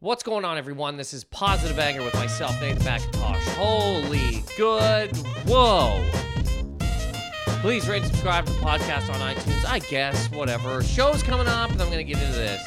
What's 0.00 0.22
going 0.22 0.44
on, 0.44 0.56
everyone? 0.58 0.96
This 0.96 1.12
is 1.12 1.24
Positive 1.24 1.76
Anger 1.76 2.04
with 2.04 2.14
myself, 2.14 2.52
Nathan 2.60 2.84
Macintosh. 2.84 3.44
Holy 3.56 4.44
good. 4.56 5.16
Whoa. 5.44 6.08
Please 7.62 7.88
rate 7.88 8.02
and 8.02 8.06
subscribe 8.06 8.46
to 8.46 8.52
the 8.52 8.60
podcast 8.60 9.12
on 9.12 9.20
iTunes. 9.20 9.64
I 9.66 9.80
guess, 9.80 10.30
whatever. 10.30 10.84
Show's 10.84 11.24
coming 11.24 11.48
up, 11.48 11.72
and 11.72 11.82
I'm 11.82 11.88
going 11.88 11.98
to 11.98 12.04
get 12.04 12.22
into 12.22 12.38
this. 12.38 12.64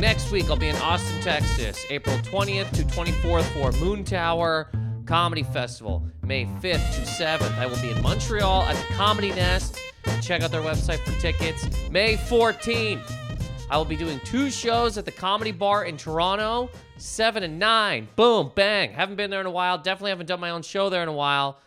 Next 0.00 0.32
week, 0.32 0.50
I'll 0.50 0.56
be 0.56 0.66
in 0.66 0.74
Austin, 0.78 1.20
Texas, 1.20 1.80
April 1.90 2.16
20th 2.16 2.72
to 2.72 2.82
24th 2.82 3.44
for 3.52 3.70
Moontower 3.78 4.66
Comedy 5.06 5.44
Festival. 5.44 6.08
May 6.24 6.46
5th 6.46 6.62
to 6.96 7.02
7th, 7.02 7.56
I 7.56 7.66
will 7.66 7.80
be 7.80 7.92
in 7.92 8.02
Montreal 8.02 8.62
at 8.62 8.74
the 8.74 8.94
Comedy 8.94 9.30
Nest. 9.30 9.78
Check 10.20 10.42
out 10.42 10.50
their 10.50 10.62
website 10.62 10.98
for 11.04 11.12
tickets. 11.20 11.68
May 11.88 12.16
14th, 12.16 13.27
I 13.70 13.76
will 13.76 13.84
be 13.84 13.96
doing 13.96 14.18
two 14.24 14.48
shows 14.50 14.96
at 14.96 15.04
the 15.04 15.12
Comedy 15.12 15.52
Bar 15.52 15.84
in 15.84 15.98
Toronto, 15.98 16.70
7 16.96 17.42
and 17.42 17.58
9. 17.58 18.08
Boom, 18.16 18.50
bang. 18.54 18.92
Haven't 18.92 19.16
been 19.16 19.30
there 19.30 19.40
in 19.40 19.46
a 19.46 19.50
while. 19.50 19.76
Definitely 19.76 20.10
haven't 20.10 20.26
done 20.26 20.40
my 20.40 20.50
own 20.50 20.62
show 20.62 20.88
there 20.88 21.02
in 21.02 21.08
a 21.08 21.12
while. 21.12 21.58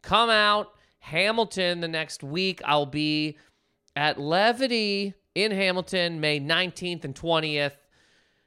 Come 0.00 0.30
out. 0.30 0.72
Hamilton 1.00 1.80
the 1.80 1.88
next 1.88 2.22
week. 2.22 2.60
I'll 2.64 2.86
be 2.86 3.38
at 3.96 4.20
Levity 4.20 5.14
in 5.34 5.50
Hamilton, 5.50 6.20
May 6.20 6.38
19th 6.38 7.04
and 7.04 7.14
20th. 7.14 7.76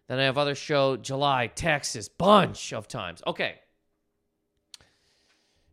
Then 0.08 0.20
I 0.20 0.24
have 0.24 0.38
other 0.38 0.56
show, 0.56 0.96
July, 0.96 1.48
Texas, 1.48 2.08
bunch 2.08 2.72
of 2.72 2.88
times. 2.88 3.22
Okay. 3.28 3.56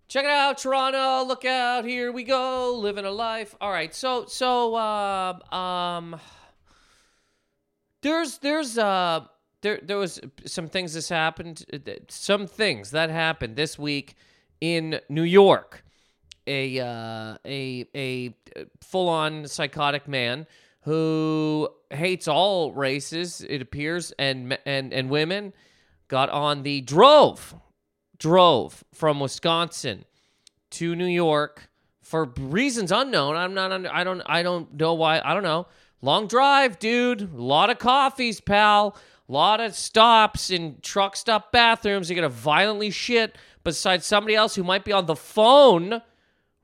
Check 0.09 0.25
it 0.25 0.30
out, 0.30 0.59
Toronto. 0.59 1.23
Look 1.25 1.45
out. 1.45 1.84
Here 1.84 2.11
we 2.11 2.25
go. 2.25 2.75
Living 2.77 3.05
a 3.05 3.11
life. 3.11 3.55
All 3.61 3.70
right. 3.70 3.95
So, 3.95 4.25
so, 4.27 4.75
uh, 4.75 5.55
um, 5.55 6.19
there's 8.02 8.38
there's 8.38 8.78
uh 8.78 9.20
there 9.62 9.80
there 9.82 9.96
was 9.96 10.20
some 10.46 10.68
things 10.68 10.94
this 10.94 11.08
happened 11.08 11.64
some 12.08 12.46
things 12.46 12.91
that 12.92 13.10
happened 13.10 13.56
this 13.56 13.78
week 13.78 14.14
in 14.60 15.00
New 15.08 15.22
York. 15.22 15.84
A 16.46 16.80
uh, 16.80 17.36
a 17.44 17.86
a 17.94 18.34
full 18.82 19.08
on 19.08 19.46
psychotic 19.46 20.08
man 20.08 20.46
who 20.82 21.69
hates 21.91 22.26
all 22.26 22.72
races 22.72 23.42
it 23.42 23.60
appears 23.60 24.12
and 24.19 24.56
and 24.64 24.92
and 24.94 25.10
women 25.10 25.52
got 26.08 26.30
on 26.30 26.62
the 26.62 26.80
drove 26.80 27.54
drove 28.19 28.82
from 28.94 29.20
Wisconsin 29.20 30.06
to 30.70 30.96
New 30.96 31.06
York 31.06 31.69
for 32.00 32.24
reasons 32.38 32.91
unknown. 32.91 33.36
I'm 33.36 33.52
not 33.52 33.70
I 33.86 34.04
don't 34.04 34.22
I 34.24 34.42
don't 34.42 34.72
know 34.74 34.94
why 34.94 35.20
I 35.22 35.34
don't 35.34 35.42
know 35.42 35.66
Long 36.00 36.27
drive, 36.28 36.78
dude. 36.78 37.22
A 37.22 37.42
lot 37.42 37.70
of 37.70 37.78
coffees, 37.78 38.41
pal. 38.41 38.96
A 39.28 39.32
lot 39.32 39.60
of 39.60 39.74
stops 39.74 40.50
in 40.50 40.78
truck 40.80 41.16
stop 41.16 41.52
bathrooms. 41.52 42.08
You're 42.08 42.16
going 42.20 42.30
to 42.30 42.36
violently 42.36 42.91
shit 42.91 43.36
beside 43.64 44.02
somebody 44.02 44.34
else 44.34 44.54
who 44.54 44.64
might 44.64 44.84
be 44.84 44.92
on 44.92 45.06
the 45.06 45.16
phone. 45.16 46.00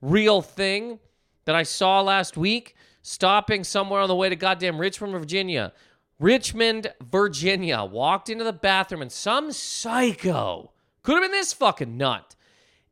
Real 0.01 0.41
thing 0.41 0.99
that 1.45 1.55
I 1.55 1.63
saw 1.63 2.01
last 2.01 2.37
week. 2.37 2.75
Stopping 3.03 3.65
somewhere 3.65 4.01
on 4.01 4.09
the 4.09 4.17
way 4.17 4.29
to 4.29 4.37
goddamn 4.37 4.79
Richmond, 4.79 5.13
Virginia. 5.13 5.73
Richmond, 6.19 6.93
Virginia. 7.03 7.85
Walked 7.85 8.31
into 8.31 8.45
the 8.45 8.53
bathroom 8.53 9.03
and 9.03 9.13
some 9.13 9.53
psycho, 9.53 10.73
could 11.03 11.15
have 11.15 11.23
been 11.23 11.33
this 11.33 11.53
fucking 11.53 11.99
nut, 11.99 12.35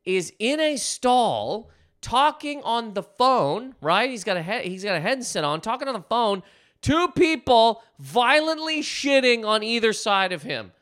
is 0.05 0.33
in 0.37 0.59
a 0.59 0.75
stall 0.75 1.71
talking 2.03 2.61
on 2.63 2.93
the 2.93 3.01
phone, 3.01 3.73
right? 3.81 4.09
He's 4.09 4.23
got 4.23 4.37
a 4.37 4.43
he- 4.43 4.69
he's 4.69 4.83
got 4.83 4.95
a 4.95 4.99
headset 4.99 5.43
on, 5.43 5.61
talking 5.61 5.87
on 5.87 5.95
the 5.95 6.01
phone. 6.01 6.43
Two 6.81 7.07
people 7.07 7.81
violently 7.97 8.81
shitting 8.81 9.45
on 9.45 9.63
either 9.63 9.93
side 9.93 10.31
of 10.33 10.43
him. 10.43 10.73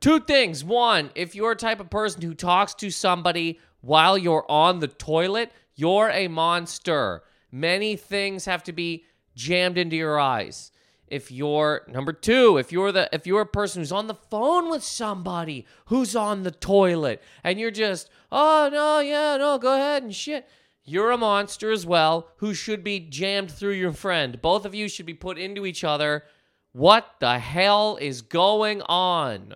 Two 0.00 0.20
things. 0.20 0.62
One, 0.62 1.10
if 1.14 1.34
you're 1.34 1.52
a 1.52 1.56
type 1.56 1.80
of 1.80 1.88
person 1.88 2.22
who 2.22 2.34
talks 2.34 2.74
to 2.74 2.90
somebody 2.90 3.58
while 3.80 4.18
you're 4.18 4.44
on 4.50 4.80
the 4.80 4.88
toilet, 4.88 5.50
you're 5.74 6.10
a 6.10 6.28
monster. 6.28 7.22
Many 7.50 7.96
things 7.96 8.44
have 8.44 8.62
to 8.64 8.72
be 8.72 9.04
jammed 9.34 9.78
into 9.78 9.96
your 9.96 10.20
eyes 10.20 10.71
if 11.12 11.30
you're 11.30 11.82
number 11.88 12.12
two 12.12 12.56
if 12.56 12.72
you're 12.72 12.90
the 12.90 13.08
if 13.12 13.26
you're 13.26 13.42
a 13.42 13.46
person 13.46 13.82
who's 13.82 13.92
on 13.92 14.06
the 14.06 14.14
phone 14.14 14.70
with 14.70 14.82
somebody 14.82 15.66
who's 15.86 16.16
on 16.16 16.42
the 16.42 16.50
toilet 16.50 17.22
and 17.44 17.60
you're 17.60 17.70
just 17.70 18.08
oh 18.32 18.68
no 18.72 19.00
yeah 19.00 19.36
no 19.36 19.58
go 19.58 19.74
ahead 19.74 20.02
and 20.02 20.14
shit 20.14 20.48
you're 20.84 21.12
a 21.12 21.18
monster 21.18 21.70
as 21.70 21.86
well 21.86 22.28
who 22.38 22.54
should 22.54 22.82
be 22.82 22.98
jammed 22.98 23.50
through 23.50 23.74
your 23.74 23.92
friend. 23.92 24.42
Both 24.42 24.64
of 24.64 24.74
you 24.74 24.88
should 24.88 25.06
be 25.06 25.14
put 25.14 25.38
into 25.38 25.64
each 25.64 25.84
other. 25.84 26.24
What 26.72 27.06
the 27.20 27.38
hell 27.38 27.98
is 28.00 28.22
going 28.22 28.82
on? 28.82 29.54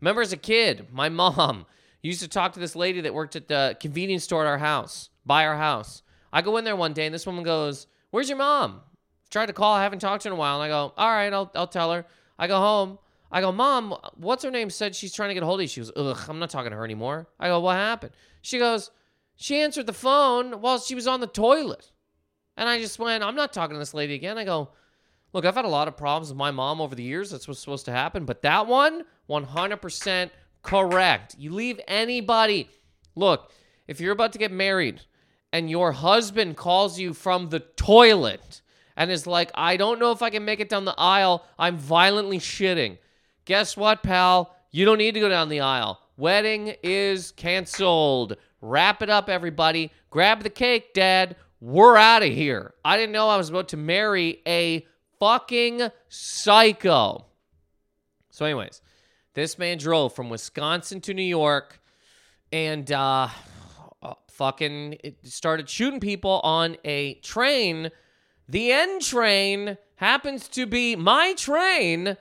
Remember 0.00 0.22
as 0.22 0.32
a 0.32 0.36
kid 0.36 0.88
my 0.92 1.08
mom 1.10 1.66
used 2.02 2.20
to 2.20 2.28
talk 2.28 2.54
to 2.54 2.60
this 2.60 2.74
lady 2.74 3.00
that 3.02 3.14
worked 3.14 3.36
at 3.36 3.48
the 3.48 3.76
convenience 3.78 4.24
store 4.24 4.44
at 4.44 4.48
our 4.48 4.58
house 4.58 5.10
by 5.24 5.46
our 5.46 5.56
house. 5.56 6.02
I 6.32 6.42
go 6.42 6.56
in 6.56 6.64
there 6.64 6.76
one 6.76 6.92
day 6.92 7.06
and 7.06 7.14
this 7.14 7.26
woman 7.26 7.44
goes 7.44 7.86
where's 8.10 8.28
your 8.28 8.38
mom 8.38 8.80
tried 9.30 9.46
to 9.46 9.52
call. 9.52 9.74
I 9.74 9.82
haven't 9.82 10.00
talked 10.00 10.22
to 10.22 10.28
her 10.28 10.32
in 10.32 10.36
a 10.36 10.40
while. 10.40 10.60
And 10.60 10.64
I 10.64 10.68
go, 10.68 10.92
all 10.96 11.10
right, 11.10 11.32
I'll, 11.32 11.50
I'll 11.54 11.66
tell 11.66 11.92
her. 11.92 12.04
I 12.38 12.46
go 12.46 12.58
home. 12.58 12.98
I 13.32 13.40
go, 13.40 13.52
Mom, 13.52 13.96
what's 14.16 14.42
her 14.42 14.50
name? 14.50 14.70
Said 14.70 14.94
she's 14.94 15.12
trying 15.12 15.28
to 15.28 15.34
get 15.34 15.42
hold 15.42 15.60
of 15.60 15.62
you. 15.62 15.68
She 15.68 15.80
goes, 15.80 15.92
Ugh, 15.94 16.18
I'm 16.28 16.38
not 16.38 16.50
talking 16.50 16.70
to 16.70 16.76
her 16.76 16.84
anymore. 16.84 17.28
I 17.38 17.48
go, 17.48 17.60
What 17.60 17.76
happened? 17.76 18.12
She 18.42 18.58
goes, 18.58 18.90
She 19.36 19.60
answered 19.60 19.86
the 19.86 19.92
phone 19.92 20.60
while 20.60 20.80
she 20.80 20.94
was 20.94 21.06
on 21.06 21.20
the 21.20 21.26
toilet. 21.26 21.92
And 22.56 22.68
I 22.68 22.80
just 22.80 22.98
went, 22.98 23.22
I'm 23.22 23.36
not 23.36 23.52
talking 23.52 23.74
to 23.74 23.78
this 23.78 23.94
lady 23.94 24.14
again. 24.14 24.36
I 24.36 24.44
go, 24.44 24.70
Look, 25.32 25.44
I've 25.44 25.54
had 25.54 25.64
a 25.64 25.68
lot 25.68 25.86
of 25.86 25.96
problems 25.96 26.30
with 26.30 26.38
my 26.38 26.50
mom 26.50 26.80
over 26.80 26.96
the 26.96 27.04
years. 27.04 27.30
That's 27.30 27.46
what's 27.46 27.60
supposed 27.60 27.84
to 27.84 27.92
happen. 27.92 28.24
But 28.24 28.42
that 28.42 28.66
one, 28.66 29.04
100% 29.28 30.30
correct. 30.62 31.36
You 31.38 31.52
leave 31.52 31.80
anybody. 31.86 32.68
Look, 33.14 33.52
if 33.86 34.00
you're 34.00 34.12
about 34.12 34.32
to 34.32 34.38
get 34.38 34.50
married 34.50 35.02
and 35.52 35.70
your 35.70 35.92
husband 35.92 36.56
calls 36.56 36.98
you 36.98 37.14
from 37.14 37.48
the 37.50 37.60
toilet, 37.60 38.60
and 39.00 39.10
is 39.10 39.26
like, 39.26 39.50
I 39.54 39.78
don't 39.78 39.98
know 39.98 40.12
if 40.12 40.20
I 40.20 40.28
can 40.28 40.44
make 40.44 40.60
it 40.60 40.68
down 40.68 40.84
the 40.84 40.94
aisle. 40.98 41.46
I'm 41.58 41.78
violently 41.78 42.38
shitting. 42.38 42.98
Guess 43.46 43.74
what, 43.74 44.02
pal? 44.02 44.54
You 44.72 44.84
don't 44.84 44.98
need 44.98 45.14
to 45.14 45.20
go 45.20 45.28
down 45.30 45.48
the 45.48 45.60
aisle. 45.60 46.02
Wedding 46.18 46.74
is 46.82 47.32
canceled. 47.32 48.36
Wrap 48.60 49.00
it 49.00 49.08
up, 49.08 49.30
everybody. 49.30 49.90
Grab 50.10 50.42
the 50.42 50.50
cake, 50.50 50.92
Dad. 50.92 51.36
We're 51.62 51.96
out 51.96 52.22
of 52.22 52.28
here. 52.28 52.74
I 52.84 52.98
didn't 52.98 53.12
know 53.12 53.30
I 53.30 53.38
was 53.38 53.48
about 53.48 53.68
to 53.68 53.78
marry 53.78 54.42
a 54.46 54.86
fucking 55.18 55.88
psycho. 56.10 57.24
So, 58.28 58.44
anyways, 58.44 58.82
this 59.32 59.58
man 59.58 59.78
drove 59.78 60.14
from 60.14 60.28
Wisconsin 60.28 61.00
to 61.00 61.14
New 61.14 61.22
York 61.22 61.80
and 62.52 62.92
uh, 62.92 63.28
fucking 64.28 64.98
started 65.22 65.70
shooting 65.70 66.00
people 66.00 66.42
on 66.44 66.76
a 66.84 67.14
train 67.14 67.90
the 68.50 68.72
N 68.72 68.98
train 69.00 69.78
happens 69.96 70.48
to 70.48 70.66
be 70.66 70.96
my 70.96 71.34
train, 71.34 72.16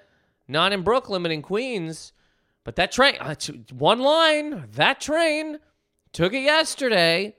not 0.48 0.72
in 0.72 0.84
Brooklyn, 0.84 1.24
but 1.24 1.32
in 1.32 1.42
Queens. 1.42 2.14
But 2.64 2.76
that 2.76 2.92
train, 2.92 3.16
uh, 3.20 3.34
one 3.72 4.00
line, 4.00 4.66
that 4.74 5.02
train 5.02 5.58
took 6.14 6.34
it 6.34 6.42
yesterday. 6.42 7.36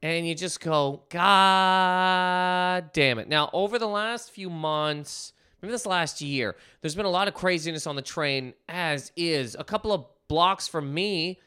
And 0.00 0.26
you 0.26 0.34
just 0.34 0.60
go, 0.60 1.02
God 1.10 2.92
damn 2.92 3.18
it. 3.18 3.28
Now, 3.28 3.50
over 3.52 3.78
the 3.78 3.88
last 3.88 4.30
few 4.30 4.48
months, 4.48 5.32
maybe 5.60 5.72
this 5.72 5.84
last 5.84 6.22
year, 6.22 6.56
there's 6.80 6.94
been 6.94 7.06
a 7.06 7.10
lot 7.10 7.28
of 7.28 7.34
craziness 7.34 7.86
on 7.86 7.96
the 7.96 8.02
train, 8.02 8.54
as 8.68 9.12
is. 9.16 9.54
A 9.58 9.64
couple 9.64 9.92
of 9.92 10.06
blocks 10.28 10.66
from 10.66 10.94
me, 10.94 11.40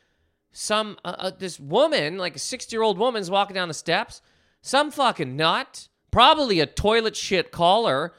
some, 0.52 0.98
uh, 1.04 1.16
uh, 1.18 1.32
this 1.38 1.60
woman, 1.60 2.18
like 2.18 2.36
a 2.36 2.40
60 2.40 2.76
year 2.76 2.84
old 2.84 3.00
woman's 3.00 3.32
walking 3.32 3.56
down 3.56 3.68
the 3.68 3.74
steps. 3.74 4.22
Some 4.62 4.92
fucking 4.92 5.36
nut 5.36 5.88
probably 6.12 6.60
a 6.60 6.66
toilet 6.66 7.16
shit 7.16 7.52
caller, 7.52 8.14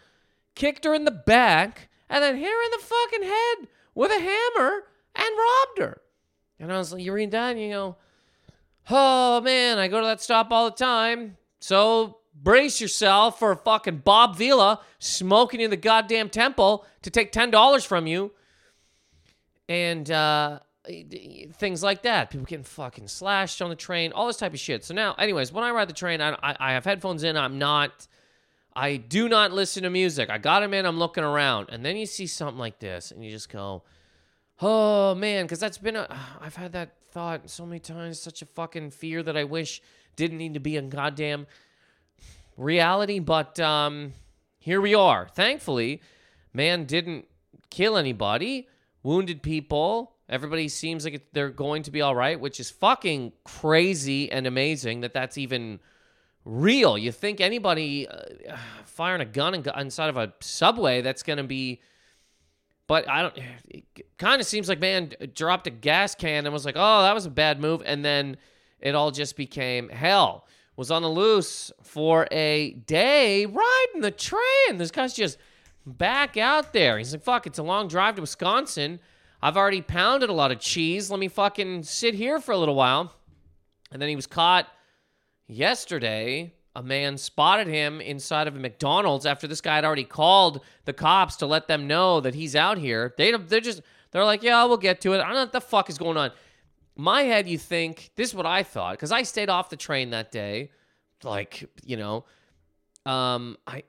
kicked 0.54 0.84
her 0.84 0.94
in 0.94 1.04
the 1.04 1.10
back, 1.10 1.88
and 2.08 2.22
then 2.22 2.36
hit 2.36 2.46
her 2.46 2.64
in 2.64 2.70
the 2.72 2.84
fucking 2.84 3.22
head 3.22 3.68
with 3.94 4.10
a 4.10 4.20
hammer 4.20 4.84
and 5.14 5.28
robbed 5.38 5.78
her. 5.78 6.00
And 6.58 6.72
I 6.72 6.78
was 6.78 6.92
like, 6.92 7.02
you 7.02 7.12
read 7.12 7.30
that 7.30 7.52
and 7.52 7.60
you 7.60 7.70
go, 7.70 7.96
oh 8.90 9.40
man, 9.40 9.78
I 9.78 9.88
go 9.88 10.00
to 10.00 10.06
that 10.06 10.20
stop 10.20 10.50
all 10.50 10.70
the 10.70 10.76
time. 10.76 11.36
So 11.60 12.18
brace 12.34 12.80
yourself 12.80 13.38
for 13.38 13.52
a 13.52 13.56
fucking 13.56 13.98
Bob 13.98 14.36
Vila 14.36 14.80
smoking 14.98 15.60
in 15.60 15.70
the 15.70 15.76
goddamn 15.76 16.28
temple 16.28 16.84
to 17.02 17.10
take 17.10 17.32
$10 17.32 17.86
from 17.86 18.06
you. 18.06 18.32
And 19.68 20.10
uh, 20.10 20.60
things 21.56 21.82
like 21.82 22.02
that. 22.02 22.30
People 22.30 22.46
getting 22.46 22.64
fucking 22.64 23.08
slashed 23.08 23.62
on 23.62 23.70
the 23.70 23.76
train, 23.76 24.12
all 24.12 24.26
this 24.26 24.36
type 24.36 24.52
of 24.52 24.58
shit. 24.58 24.84
So 24.84 24.94
now, 24.94 25.14
anyways, 25.14 25.52
when 25.52 25.64
I 25.64 25.70
ride 25.70 25.88
the 25.88 25.94
train, 25.94 26.20
I, 26.20 26.36
I, 26.42 26.56
I 26.58 26.72
have 26.72 26.84
headphones 26.84 27.22
in. 27.22 27.36
I'm 27.36 27.58
not, 27.58 28.06
I 28.74 28.96
do 28.96 29.28
not 29.28 29.52
listen 29.52 29.82
to 29.82 29.90
music. 29.90 30.30
I 30.30 30.38
got 30.38 30.60
them 30.60 30.74
in. 30.74 30.86
I'm 30.86 30.98
looking 30.98 31.24
around, 31.24 31.68
and 31.70 31.84
then 31.84 31.96
you 31.96 32.06
see 32.06 32.26
something 32.26 32.58
like 32.58 32.78
this, 32.78 33.10
and 33.10 33.24
you 33.24 33.30
just 33.30 33.48
go, 33.48 33.82
"Oh 34.60 35.14
man," 35.14 35.44
because 35.44 35.60
that's 35.60 35.78
been 35.78 35.96
a. 35.96 36.06
I've 36.40 36.56
had 36.56 36.72
that 36.72 36.94
thought 37.10 37.48
so 37.50 37.66
many 37.66 37.80
times. 37.80 38.20
Such 38.20 38.42
a 38.42 38.46
fucking 38.46 38.90
fear 38.90 39.22
that 39.22 39.36
I 39.36 39.44
wish 39.44 39.82
didn't 40.16 40.38
need 40.38 40.54
to 40.54 40.60
be 40.60 40.76
a 40.76 40.82
goddamn 40.82 41.46
reality, 42.56 43.18
but 43.18 43.58
um, 43.60 44.14
here 44.58 44.80
we 44.80 44.94
are. 44.94 45.28
Thankfully, 45.28 46.02
man 46.52 46.84
didn't 46.84 47.26
kill 47.70 47.96
anybody, 47.96 48.68
wounded 49.02 49.42
people. 49.42 50.12
Everybody 50.30 50.68
seems 50.68 51.04
like 51.04 51.26
they're 51.32 51.50
going 51.50 51.82
to 51.82 51.90
be 51.90 52.00
all 52.00 52.14
right, 52.14 52.40
which 52.40 52.60
is 52.60 52.70
fucking 52.70 53.32
crazy 53.44 54.30
and 54.30 54.46
amazing 54.46 55.00
that 55.00 55.12
that's 55.12 55.36
even 55.36 55.80
real. 56.44 56.96
You 56.96 57.12
think 57.12 57.40
anybody 57.40 58.08
uh, 58.08 58.56
firing 58.84 59.20
a 59.20 59.26
gun 59.26 59.54
inside 59.54 60.08
of 60.08 60.16
a 60.16 60.32
subway 60.40 61.02
that's 61.02 61.22
going 61.22 61.38
to 61.38 61.44
be 61.44 61.80
but 62.90 63.08
I 63.08 63.22
don't. 63.22 63.38
Kind 64.18 64.40
of 64.40 64.46
seems 64.46 64.68
like 64.68 64.80
man 64.80 65.12
dropped 65.34 65.66
a 65.66 65.70
gas 65.70 66.14
can 66.14 66.44
and 66.44 66.52
was 66.52 66.66
like, 66.66 66.74
"Oh, 66.76 67.02
that 67.02 67.14
was 67.14 67.24
a 67.24 67.30
bad 67.30 67.58
move," 67.58 67.82
and 67.86 68.04
then 68.04 68.36
it 68.80 68.94
all 68.94 69.12
just 69.12 69.36
became 69.36 69.88
hell. 69.88 70.46
Was 70.76 70.90
on 70.90 71.00
the 71.02 71.08
loose 71.08 71.70
for 71.82 72.26
a 72.30 72.72
day 72.72 73.46
riding 73.46 74.00
the 74.02 74.10
train. 74.10 74.76
This 74.76 74.90
guy's 74.90 75.14
just 75.14 75.38
back 75.86 76.36
out 76.36 76.74
there. 76.74 76.98
He's 76.98 77.12
like, 77.12 77.22
"Fuck, 77.22 77.46
it's 77.46 77.58
a 77.58 77.62
long 77.62 77.88
drive 77.88 78.16
to 78.16 78.20
Wisconsin. 78.20 78.98
I've 79.42 79.56
already 79.56 79.82
pounded 79.82 80.30
a 80.30 80.34
lot 80.34 80.50
of 80.50 80.60
cheese. 80.60 81.10
Let 81.10 81.20
me 81.20 81.28
fucking 81.28 81.84
sit 81.84 82.14
here 82.14 82.40
for 82.40 82.52
a 82.52 82.58
little 82.58 82.74
while." 82.74 83.14
And 83.92 84.00
then 84.00 84.08
he 84.08 84.16
was 84.16 84.26
caught 84.26 84.68
yesterday 85.46 86.52
a 86.76 86.82
man 86.82 87.18
spotted 87.18 87.66
him 87.66 88.00
inside 88.00 88.46
of 88.46 88.54
a 88.54 88.58
McDonald's 88.58 89.26
after 89.26 89.48
this 89.48 89.60
guy 89.60 89.74
had 89.74 89.84
already 89.84 90.04
called 90.04 90.60
the 90.84 90.92
cops 90.92 91.36
to 91.36 91.46
let 91.46 91.66
them 91.66 91.86
know 91.86 92.20
that 92.20 92.34
he's 92.34 92.54
out 92.54 92.78
here. 92.78 93.14
They 93.16 93.32
they're 93.32 93.60
just 93.60 93.82
they're 94.12 94.24
like, 94.24 94.42
yeah, 94.42 94.64
we'll 94.64 94.76
get 94.76 95.00
to 95.02 95.12
it. 95.12 95.20
I 95.20 95.24
don't 95.24 95.34
know 95.34 95.40
what 95.40 95.52
the 95.52 95.60
fuck 95.60 95.90
is 95.90 95.98
going 95.98 96.16
on. 96.16 96.30
My 96.96 97.22
head, 97.22 97.48
you 97.48 97.58
think 97.58 98.10
this 98.16 98.28
is 98.30 98.34
what 98.34 98.46
I 98.46 98.62
thought 98.62 98.92
because 98.92 99.12
I 99.12 99.22
stayed 99.22 99.48
off 99.48 99.70
the 99.70 99.76
train 99.76 100.10
that 100.10 100.30
day, 100.30 100.70
like 101.24 101.68
you 101.84 101.96
know, 101.96 102.24
um, 103.04 103.56
I 103.66 103.82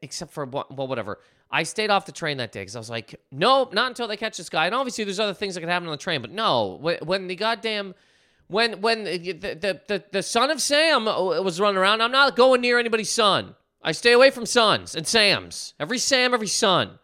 except 0.00 0.32
for 0.32 0.46
well, 0.46 0.66
whatever. 0.70 1.18
I 1.52 1.64
stayed 1.64 1.90
off 1.90 2.06
the 2.06 2.12
train 2.12 2.38
that 2.38 2.50
day 2.50 2.62
because 2.62 2.74
I 2.74 2.78
was 2.78 2.88
like, 2.88 3.20
no, 3.30 3.68
not 3.72 3.88
until 3.88 4.08
they 4.08 4.16
catch 4.16 4.38
this 4.38 4.48
guy. 4.48 4.64
And 4.66 4.74
obviously, 4.74 5.04
there's 5.04 5.20
other 5.20 5.34
things 5.34 5.54
that 5.54 5.60
could 5.60 5.68
happen 5.68 5.86
on 5.86 5.92
the 5.92 5.98
train, 5.98 6.22
but 6.22 6.30
no, 6.30 6.78
when 7.02 7.26
the 7.26 7.36
goddamn 7.36 7.94
when 8.48 8.80
when 8.80 9.02
uh, 9.02 9.10
the, 9.10 9.32
the, 9.32 9.80
the, 9.88 10.04
the 10.12 10.22
son 10.22 10.50
of 10.50 10.60
Sam 10.60 11.06
uh, 11.06 11.42
was 11.42 11.60
running 11.60 11.76
around, 11.76 12.00
I'm 12.00 12.10
not 12.10 12.36
going 12.36 12.60
near 12.62 12.78
anybody's 12.78 13.10
son. 13.10 13.54
I 13.82 13.92
stay 13.92 14.12
away 14.12 14.30
from 14.30 14.46
sons 14.46 14.94
and 14.94 15.06
Sams. 15.06 15.74
Every 15.78 15.98
Sam, 15.98 16.32
every 16.32 16.46
son. 16.46 16.98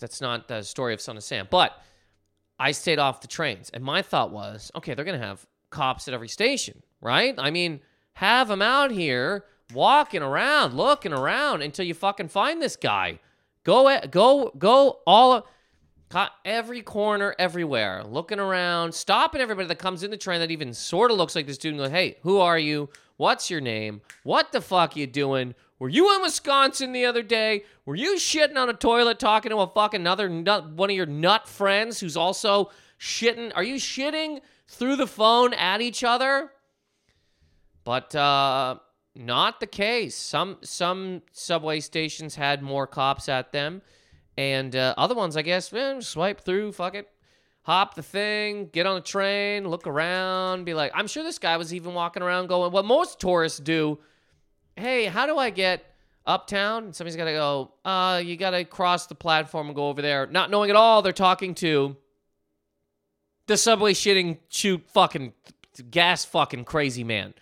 That's 0.00 0.20
not 0.20 0.48
the 0.48 0.62
story 0.62 0.94
of 0.94 1.00
Son 1.00 1.16
of 1.16 1.22
Sam. 1.22 1.48
But 1.50 1.76
I 2.58 2.72
stayed 2.72 2.98
off 2.98 3.20
the 3.20 3.28
trains. 3.28 3.70
And 3.70 3.84
my 3.84 4.02
thought 4.02 4.30
was, 4.30 4.70
okay, 4.76 4.94
they're 4.94 5.04
to 5.04 5.18
have 5.18 5.44
cops 5.70 6.08
at 6.08 6.14
every 6.14 6.28
station, 6.28 6.82
right? 7.00 7.34
I 7.38 7.50
mean, 7.50 7.80
have 8.14 8.48
them 8.48 8.62
out 8.62 8.90
here 8.90 9.44
walking 9.72 10.22
around, 10.22 10.74
looking 10.74 11.12
around 11.12 11.62
until 11.62 11.84
you 11.84 11.94
fucking 11.94 12.28
find 12.28 12.60
this 12.60 12.76
guy. 12.76 13.18
Go, 13.64 13.98
go, 14.10 14.52
go 14.58 15.00
all. 15.06 15.46
Every 16.44 16.82
corner, 16.82 17.36
everywhere, 17.38 18.02
looking 18.02 18.40
around, 18.40 18.92
stopping 18.92 19.40
everybody 19.40 19.68
that 19.68 19.78
comes 19.78 20.02
in 20.02 20.10
the 20.10 20.16
train 20.16 20.40
that 20.40 20.50
even 20.50 20.74
sort 20.74 21.12
of 21.12 21.16
looks 21.16 21.36
like 21.36 21.46
this 21.46 21.56
dude 21.56 21.74
and 21.74 21.82
go, 21.84 21.88
hey, 21.88 22.16
who 22.22 22.38
are 22.38 22.58
you? 22.58 22.88
What's 23.16 23.48
your 23.48 23.60
name? 23.60 24.00
What 24.24 24.50
the 24.50 24.60
fuck 24.60 24.96
you 24.96 25.06
doing? 25.06 25.54
Were 25.78 25.88
you 25.88 26.14
in 26.14 26.22
Wisconsin 26.22 26.92
the 26.92 27.06
other 27.06 27.22
day? 27.22 27.64
Were 27.86 27.94
you 27.94 28.16
shitting 28.16 28.56
on 28.56 28.68
a 28.68 28.74
toilet 28.74 29.18
talking 29.18 29.50
to 29.50 29.58
a 29.58 29.66
fucking 29.66 30.00
another 30.00 30.28
nut, 30.28 30.70
one 30.70 30.90
of 30.90 30.96
your 30.96 31.06
nut 31.06 31.46
friends 31.46 32.00
who's 32.00 32.16
also 32.16 32.70
shitting? 32.98 33.52
Are 33.54 33.62
you 33.62 33.76
shitting 33.76 34.40
through 34.68 34.96
the 34.96 35.06
phone 35.06 35.54
at 35.54 35.80
each 35.80 36.02
other? 36.02 36.50
But 37.84 38.14
uh, 38.14 38.76
not 39.14 39.60
the 39.60 39.66
case. 39.66 40.14
Some 40.14 40.58
some 40.62 41.22
subway 41.32 41.80
stations 41.80 42.34
had 42.34 42.62
more 42.62 42.86
cops 42.86 43.28
at 43.28 43.52
them. 43.52 43.82
And 44.36 44.74
uh, 44.74 44.94
other 44.96 45.14
ones, 45.14 45.36
I 45.36 45.42
guess, 45.42 45.72
man, 45.72 46.00
swipe 46.00 46.40
through, 46.40 46.72
fuck 46.72 46.94
it. 46.94 47.08
Hop 47.62 47.94
the 47.94 48.02
thing, 48.02 48.70
get 48.72 48.86
on 48.86 48.96
a 48.96 49.02
train, 49.02 49.68
look 49.68 49.86
around, 49.86 50.64
be 50.64 50.72
like, 50.72 50.92
I'm 50.94 51.06
sure 51.06 51.22
this 51.22 51.38
guy 51.38 51.58
was 51.58 51.74
even 51.74 51.92
walking 51.92 52.22
around 52.22 52.46
going, 52.46 52.72
what 52.72 52.86
most 52.86 53.20
tourists 53.20 53.58
do. 53.58 53.98
Hey, 54.76 55.04
how 55.04 55.26
do 55.26 55.36
I 55.36 55.50
get 55.50 55.84
uptown? 56.24 56.94
Somebody's 56.94 57.16
got 57.16 57.26
to 57.26 57.32
go, 57.32 57.72
uh, 57.84 58.22
you 58.24 58.36
got 58.36 58.52
to 58.52 58.64
cross 58.64 59.08
the 59.08 59.14
platform 59.14 59.66
and 59.66 59.76
go 59.76 59.88
over 59.88 60.00
there. 60.00 60.26
Not 60.26 60.50
knowing 60.50 60.70
at 60.70 60.76
all 60.76 61.02
they're 61.02 61.12
talking 61.12 61.54
to 61.56 61.96
the 63.46 63.58
subway 63.58 63.92
shitting, 63.92 64.38
shoot 64.48 64.82
fucking 64.88 65.34
gas 65.90 66.24
fucking 66.24 66.64
crazy 66.64 67.04
man. 67.04 67.34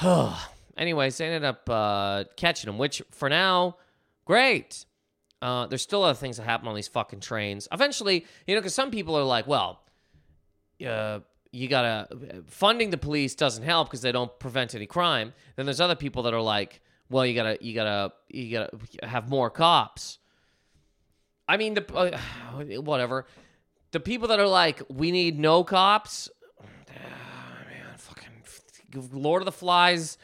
Anyways, 0.76 1.18
they 1.18 1.26
ended 1.26 1.44
up 1.44 1.68
uh, 1.68 2.24
catching 2.36 2.68
him, 2.68 2.78
which 2.78 3.02
for 3.10 3.28
now, 3.28 3.76
great. 4.24 4.84
Uh, 5.40 5.66
there's 5.66 5.82
still 5.82 6.02
other 6.02 6.18
things 6.18 6.36
that 6.36 6.44
happen 6.44 6.68
on 6.68 6.74
these 6.74 6.88
fucking 6.88 7.20
trains. 7.20 7.68
Eventually, 7.72 8.26
you 8.46 8.54
know, 8.54 8.60
because 8.60 8.74
some 8.74 8.90
people 8.90 9.16
are 9.16 9.24
like, 9.24 9.46
well, 9.46 9.80
uh, 10.86 11.20
you 11.52 11.68
gotta 11.68 12.08
funding 12.46 12.90
the 12.90 12.98
police 12.98 13.34
doesn't 13.34 13.62
help 13.64 13.88
because 13.88 14.02
they 14.02 14.12
don't 14.12 14.36
prevent 14.38 14.74
any 14.74 14.86
crime. 14.86 15.32
Then 15.56 15.66
there's 15.66 15.80
other 15.80 15.94
people 15.94 16.22
that 16.24 16.34
are 16.34 16.40
like, 16.40 16.80
well, 17.10 17.24
you 17.24 17.34
gotta, 17.34 17.58
you 17.60 17.74
gotta, 17.74 18.12
you 18.28 18.52
gotta 18.52 18.70
have 19.06 19.28
more 19.28 19.50
cops. 19.50 20.18
I 21.48 21.56
mean, 21.56 21.74
the 21.74 21.94
uh, 21.94 22.80
whatever. 22.82 23.26
The 23.90 24.00
people 24.00 24.28
that 24.28 24.38
are 24.38 24.46
like, 24.46 24.82
we 24.90 25.10
need 25.10 25.38
no 25.38 25.64
cops. 25.64 26.28
Lord 28.94 29.42
of 29.42 29.46
the 29.46 29.52
Flies 29.52 30.18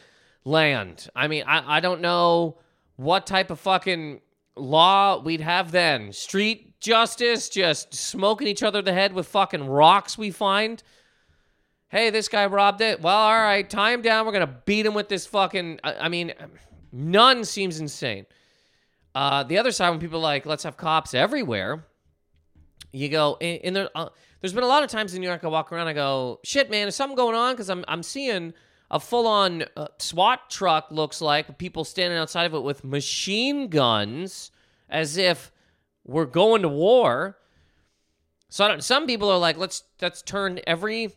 land. 0.45 1.09
I 1.15 1.29
mean, 1.29 1.45
I, 1.47 1.77
I 1.77 1.81
don't 1.81 2.01
know 2.01 2.59
what 2.97 3.27
type 3.27 3.51
of 3.51 3.61
fucking 3.61 4.21
law 4.57 5.21
we'd 5.21 5.41
have 5.41 5.73
then. 5.73 6.13
Street 6.13 6.81
justice, 6.81 7.49
just 7.49 7.95
smoking 7.95 8.47
each 8.47 8.63
other 8.63 8.83
the 8.83 8.93
head 8.93 9.13
with 9.13 9.27
fucking 9.27 9.67
rocks 9.67 10.17
we 10.19 10.31
find. 10.31 10.83
Hey, 11.89 12.11
this 12.11 12.29
guy 12.29 12.47
robbed 12.47 12.81
it. 12.81 13.01
Well, 13.01 13.17
all 13.17 13.39
right, 13.39 13.69
tie 13.69 13.93
him 13.93 14.03
down. 14.03 14.27
We're 14.27 14.33
going 14.33 14.47
to 14.47 14.55
beat 14.65 14.85
him 14.85 14.95
with 14.95 15.09
this 15.09 15.27
fucking. 15.27 15.81
I, 15.85 15.95
I 15.95 16.09
mean, 16.09 16.33
none 16.93 17.45
seems 17.45 17.81
insane. 17.81 18.27
Uh, 19.15 19.45
the 19.45 19.59
other 19.59 19.71
side, 19.71 19.91
when 19.91 20.01
people 20.01 20.21
like, 20.21 20.45
let's 20.45 20.65
have 20.65 20.77
cops 20.77 21.15
everywhere, 21.15 21.87
you 22.95 23.09
go, 23.09 23.37
in 23.41 23.75
there, 23.75 23.89
uh, 23.95 24.09
there's 24.41 24.53
been 24.53 24.65
a 24.65 24.69
lot 24.69 24.83
of 24.83 24.91
times 24.91 25.15
in 25.15 25.21
New 25.21 25.27
York 25.27 25.43
I 25.45 25.49
walk 25.49 25.73
around, 25.73 25.89
I 25.89 25.93
go, 25.93 26.41
shit, 26.45 26.71
man, 26.71 26.89
is 26.89 26.95
something 26.95 27.17
going 27.17 27.35
on? 27.35 27.55
Because 27.55 27.71
I'm, 27.71 27.85
I'm 27.89 28.03
seeing 28.03 28.55
a 28.91 29.01
full 29.01 29.27
on 29.27 29.65
uh, 29.77 29.89
SWAT 29.99 30.51
truck 30.51 30.91
looks 30.91 31.21
like, 31.21 31.59
people 31.59 31.85
standing 31.85 32.19
outside 32.19 32.45
of 32.45 32.55
it 32.55 32.63
with 32.63 32.85
machine 32.85 33.69
guns 33.69 34.51
as 34.89 35.17
if 35.17 35.51
we're 36.05 36.27
going 36.27 36.63
to 36.63 36.69
war. 36.69 37.39
So 38.49 38.79
some 38.79 39.07
people 39.07 39.31
are 39.31 39.39
like, 39.39 39.57
let's 39.57 39.83
let's 40.01 40.23
turn 40.23 40.61
every 40.67 41.11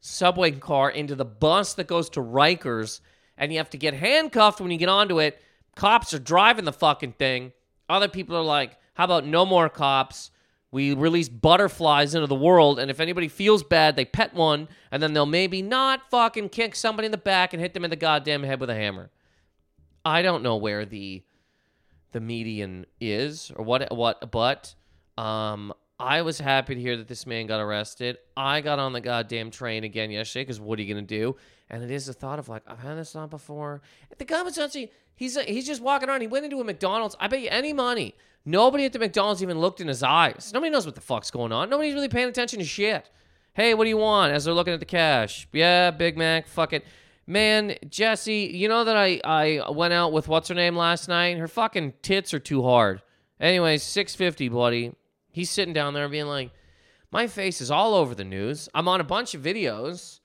subway 0.00 0.52
car 0.52 0.90
into 0.90 1.16
the 1.16 1.24
bus 1.24 1.74
that 1.74 1.88
goes 1.88 2.08
to 2.10 2.20
Rikers, 2.20 3.00
and 3.36 3.50
you 3.50 3.58
have 3.58 3.70
to 3.70 3.78
get 3.78 3.94
handcuffed 3.94 4.60
when 4.60 4.70
you 4.70 4.78
get 4.78 4.88
onto 4.88 5.18
it. 5.18 5.40
Cops 5.74 6.14
are 6.14 6.20
driving 6.20 6.66
the 6.66 6.72
fucking 6.72 7.14
thing. 7.14 7.52
Other 7.88 8.06
people 8.06 8.36
are 8.36 8.42
like, 8.42 8.78
how 8.94 9.04
about 9.04 9.26
no 9.26 9.44
more 9.44 9.68
cops? 9.68 10.30
We 10.74 10.92
release 10.92 11.28
butterflies 11.28 12.16
into 12.16 12.26
the 12.26 12.34
world, 12.34 12.80
and 12.80 12.90
if 12.90 12.98
anybody 12.98 13.28
feels 13.28 13.62
bad, 13.62 13.94
they 13.94 14.04
pet 14.04 14.34
one, 14.34 14.66
and 14.90 15.00
then 15.00 15.12
they'll 15.12 15.24
maybe 15.24 15.62
not 15.62 16.10
fucking 16.10 16.48
kick 16.48 16.74
somebody 16.74 17.06
in 17.06 17.12
the 17.12 17.16
back 17.16 17.52
and 17.52 17.62
hit 17.62 17.74
them 17.74 17.84
in 17.84 17.90
the 17.90 17.96
goddamn 17.96 18.42
head 18.42 18.58
with 18.58 18.68
a 18.68 18.74
hammer. 18.74 19.12
I 20.04 20.22
don't 20.22 20.42
know 20.42 20.56
where 20.56 20.84
the 20.84 21.22
the 22.10 22.20
median 22.20 22.86
is 23.00 23.52
or 23.54 23.64
what 23.64 23.96
what 23.96 24.32
but 24.32 24.74
um 25.16 25.72
I 26.00 26.22
was 26.22 26.40
happy 26.40 26.74
to 26.74 26.80
hear 26.80 26.96
that 26.96 27.06
this 27.06 27.24
man 27.24 27.46
got 27.46 27.60
arrested. 27.60 28.18
I 28.36 28.60
got 28.60 28.80
on 28.80 28.92
the 28.92 29.00
goddamn 29.00 29.52
train 29.52 29.84
again 29.84 30.10
yesterday 30.10 30.42
because 30.42 30.58
what 30.58 30.80
are 30.80 30.82
you 30.82 30.92
gonna 30.92 31.06
do? 31.06 31.36
And 31.70 31.84
it 31.84 31.90
is 31.92 32.06
the 32.06 32.12
thought 32.12 32.40
of 32.40 32.48
like 32.48 32.64
I've 32.66 32.80
had 32.80 32.98
this 32.98 33.12
thought 33.12 33.30
before. 33.30 33.80
The 34.18 34.24
guy 34.24 34.42
was 34.42 34.58
actually 34.58 34.90
he's 35.14 35.40
he's 35.42 35.68
just 35.68 35.80
walking 35.80 36.08
around. 36.08 36.22
He 36.22 36.26
went 36.26 36.44
into 36.44 36.60
a 36.60 36.64
McDonald's. 36.64 37.14
I 37.20 37.28
bet 37.28 37.42
you 37.42 37.48
any 37.48 37.72
money 37.72 38.16
Nobody 38.46 38.84
at 38.84 38.92
the 38.92 38.98
McDonald's 38.98 39.42
even 39.42 39.58
looked 39.58 39.80
in 39.80 39.88
his 39.88 40.02
eyes. 40.02 40.50
Nobody 40.52 40.70
knows 40.70 40.84
what 40.84 40.94
the 40.94 41.00
fuck's 41.00 41.30
going 41.30 41.52
on. 41.52 41.70
Nobody's 41.70 41.94
really 41.94 42.08
paying 42.08 42.28
attention 42.28 42.58
to 42.58 42.64
shit. 42.64 43.10
Hey, 43.54 43.72
what 43.72 43.84
do 43.84 43.88
you 43.88 43.96
want? 43.96 44.32
As 44.32 44.44
they're 44.44 44.54
looking 44.54 44.74
at 44.74 44.80
the 44.80 44.86
cash. 44.86 45.48
Yeah, 45.52 45.90
Big 45.90 46.18
Mac. 46.18 46.46
Fuck 46.46 46.72
it. 46.72 46.84
Man, 47.26 47.76
Jesse, 47.88 48.50
you 48.52 48.68
know 48.68 48.84
that 48.84 48.96
I, 48.96 49.20
I 49.24 49.70
went 49.70 49.94
out 49.94 50.12
with 50.12 50.28
what's 50.28 50.48
her 50.48 50.54
name 50.54 50.76
last 50.76 51.08
night? 51.08 51.38
Her 51.38 51.48
fucking 51.48 51.94
tits 52.02 52.34
are 52.34 52.38
too 52.38 52.62
hard. 52.62 53.00
Anyways, 53.40 53.82
650, 53.82 54.50
buddy. 54.50 54.92
He's 55.30 55.50
sitting 55.50 55.72
down 55.72 55.94
there 55.94 56.08
being 56.08 56.26
like, 56.26 56.50
my 57.10 57.26
face 57.26 57.60
is 57.60 57.70
all 57.70 57.94
over 57.94 58.14
the 58.14 58.24
news. 58.24 58.68
I'm 58.74 58.88
on 58.88 59.00
a 59.00 59.04
bunch 59.04 59.34
of 59.34 59.40
videos. 59.40 60.20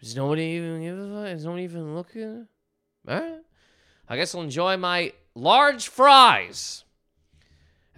Is 0.00 0.14
nobody 0.14 0.42
even 0.42 0.82
is 1.26 1.44
nobody 1.44 1.64
even 1.64 1.96
looking? 1.96 2.46
All 3.08 3.14
right. 3.18 3.40
I 4.08 4.16
guess 4.16 4.34
I'll 4.34 4.42
enjoy 4.42 4.76
my 4.76 5.12
large 5.34 5.88
fries 5.88 6.84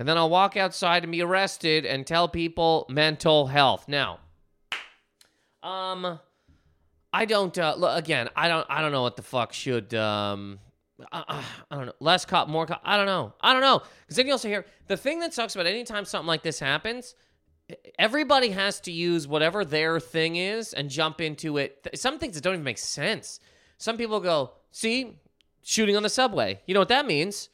and 0.00 0.08
then 0.08 0.16
I'll 0.16 0.30
walk 0.30 0.56
outside 0.56 1.02
and 1.02 1.12
be 1.12 1.20
arrested 1.20 1.84
and 1.84 2.06
tell 2.06 2.26
people 2.26 2.86
mental 2.88 3.46
health. 3.46 3.86
Now, 3.86 4.18
um, 5.62 6.18
I 7.12 7.26
don't. 7.26 7.56
Uh, 7.56 7.74
look 7.76 7.98
again. 7.98 8.30
I 8.34 8.48
don't. 8.48 8.66
I 8.70 8.80
don't 8.80 8.92
know 8.92 9.02
what 9.02 9.16
the 9.16 9.22
fuck 9.22 9.52
should 9.52 9.92
um 9.92 10.58
uh, 11.12 11.42
I 11.70 11.76
don't 11.76 11.86
know, 11.86 11.92
less 12.00 12.24
cop, 12.24 12.48
more 12.48 12.64
cop. 12.64 12.80
I 12.82 12.96
don't 12.96 13.06
know. 13.06 13.34
I 13.42 13.52
don't 13.52 13.62
know. 13.62 13.82
Because 14.00 14.16
then 14.16 14.26
you 14.26 14.32
also 14.32 14.48
hear 14.48 14.64
the 14.86 14.96
thing 14.96 15.20
that 15.20 15.34
sucks 15.34 15.54
about 15.54 15.66
anytime 15.66 16.06
something 16.06 16.26
like 16.26 16.42
this 16.42 16.58
happens, 16.58 17.14
everybody 17.98 18.50
has 18.50 18.80
to 18.80 18.92
use 18.92 19.28
whatever 19.28 19.64
their 19.66 20.00
thing 20.00 20.36
is 20.36 20.72
and 20.72 20.88
jump 20.88 21.20
into 21.20 21.58
it. 21.58 21.86
Some 21.94 22.18
things 22.18 22.36
that 22.36 22.42
don't 22.42 22.54
even 22.54 22.64
make 22.64 22.78
sense. 22.78 23.38
Some 23.76 23.96
people 23.96 24.20
go, 24.20 24.52
see, 24.70 25.18
shooting 25.62 25.96
on 25.96 26.02
the 26.02 26.08
subway. 26.08 26.60
You 26.66 26.74
know 26.74 26.80
what 26.80 26.88
that 26.88 27.06
means? 27.06 27.50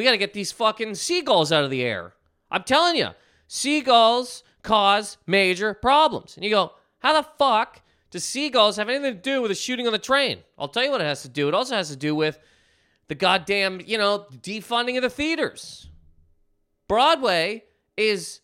We 0.00 0.04
got 0.04 0.12
to 0.12 0.16
get 0.16 0.32
these 0.32 0.50
fucking 0.50 0.94
seagulls 0.94 1.52
out 1.52 1.62
of 1.62 1.68
the 1.68 1.82
air. 1.82 2.14
I'm 2.50 2.62
telling 2.62 2.96
you, 2.96 3.08
seagulls 3.48 4.42
cause 4.62 5.18
major 5.26 5.74
problems. 5.74 6.36
And 6.36 6.42
you 6.42 6.48
go, 6.48 6.72
how 7.00 7.20
the 7.20 7.28
fuck 7.38 7.82
does 8.10 8.24
seagulls 8.24 8.76
have 8.76 8.88
anything 8.88 9.12
to 9.12 9.20
do 9.20 9.42
with 9.42 9.50
a 9.50 9.54
shooting 9.54 9.86
on 9.86 9.92
the 9.92 9.98
train? 9.98 10.38
I'll 10.58 10.68
tell 10.68 10.84
you 10.84 10.90
what 10.90 11.02
it 11.02 11.04
has 11.04 11.20
to 11.20 11.28
do. 11.28 11.48
It 11.48 11.54
also 11.54 11.74
has 11.74 11.90
to 11.90 11.96
do 11.96 12.14
with 12.14 12.38
the 13.08 13.14
goddamn, 13.14 13.82
you 13.84 13.98
know, 13.98 14.24
defunding 14.40 14.96
of 14.96 15.02
the 15.02 15.10
theaters. 15.10 15.90
Broadway 16.88 17.64
is 17.98 18.40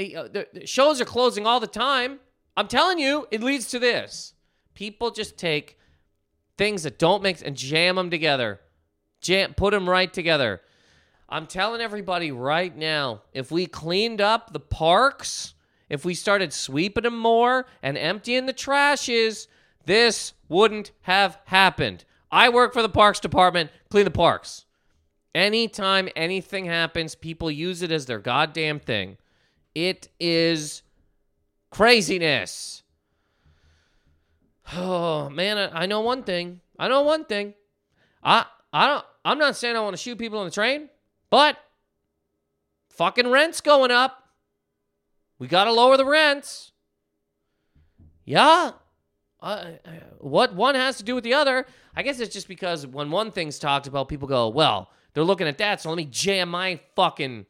uh, 0.00 0.26
the 0.26 0.62
shows 0.64 1.00
are 1.00 1.04
closing 1.04 1.46
all 1.46 1.60
the 1.60 1.68
time. 1.68 2.18
I'm 2.56 2.66
telling 2.66 2.98
you, 2.98 3.28
it 3.30 3.44
leads 3.44 3.70
to 3.70 3.78
this. 3.78 4.34
People 4.74 5.12
just 5.12 5.38
take 5.38 5.78
things 6.58 6.82
that 6.82 6.98
don't 6.98 7.22
make 7.22 7.46
and 7.46 7.56
jam 7.56 7.94
them 7.94 8.10
together. 8.10 8.58
Jam 9.20 9.54
put 9.54 9.70
them 9.70 9.88
right 9.88 10.12
together. 10.12 10.62
I'm 11.28 11.46
telling 11.46 11.80
everybody 11.80 12.30
right 12.30 12.74
now, 12.76 13.22
if 13.32 13.50
we 13.50 13.66
cleaned 13.66 14.20
up 14.20 14.52
the 14.52 14.60
parks, 14.60 15.54
if 15.88 16.04
we 16.04 16.14
started 16.14 16.52
sweeping 16.52 17.02
them 17.02 17.18
more 17.18 17.66
and 17.82 17.98
emptying 17.98 18.46
the 18.46 18.54
trashes, 18.54 19.48
this 19.86 20.34
wouldn't 20.48 20.92
have 21.02 21.38
happened. 21.46 22.04
I 22.30 22.48
work 22.48 22.72
for 22.72 22.82
the 22.82 22.88
parks 22.88 23.20
department, 23.20 23.70
clean 23.88 24.04
the 24.04 24.10
parks. 24.10 24.64
Anytime 25.34 26.08
anything 26.16 26.64
happens, 26.64 27.14
people 27.14 27.50
use 27.50 27.82
it 27.82 27.92
as 27.92 28.06
their 28.06 28.18
goddamn 28.18 28.80
thing. 28.80 29.18
It 29.74 30.08
is 30.18 30.82
craziness. 31.70 32.82
Oh 34.74 35.28
man, 35.28 35.58
I, 35.58 35.82
I 35.82 35.86
know 35.86 36.00
one 36.00 36.22
thing. 36.22 36.60
I 36.78 36.88
know 36.88 37.02
one 37.02 37.24
thing. 37.24 37.54
I 38.22 38.46
I 38.72 38.86
don't 38.86 39.04
I'm 39.24 39.38
not 39.38 39.56
saying 39.56 39.76
I 39.76 39.80
want 39.80 39.94
to 39.94 40.02
shoot 40.02 40.18
people 40.18 40.38
on 40.38 40.46
the 40.46 40.50
train, 40.50 40.88
but 41.30 41.58
fucking 42.90 43.30
rent's 43.30 43.60
going 43.60 43.90
up. 43.90 44.22
We 45.38 45.48
got 45.48 45.64
to 45.64 45.72
lower 45.72 45.96
the 45.96 46.06
rents. 46.06 46.72
Yeah. 48.24 48.72
Uh, 49.40 49.72
what 50.18 50.54
one 50.54 50.74
has 50.74 50.96
to 50.96 51.02
do 51.02 51.14
with 51.14 51.24
the 51.24 51.34
other. 51.34 51.66
I 51.94 52.02
guess 52.02 52.20
it's 52.20 52.32
just 52.32 52.48
because 52.48 52.86
when 52.86 53.10
one 53.10 53.30
thing's 53.30 53.58
talked 53.58 53.86
about, 53.86 54.08
people 54.08 54.28
go, 54.28 54.48
well, 54.48 54.90
they're 55.12 55.24
looking 55.24 55.46
at 55.46 55.58
that, 55.58 55.80
so 55.80 55.88
let 55.88 55.96
me 55.96 56.06
jam 56.06 56.50
my 56.50 56.80
fucking 56.94 57.46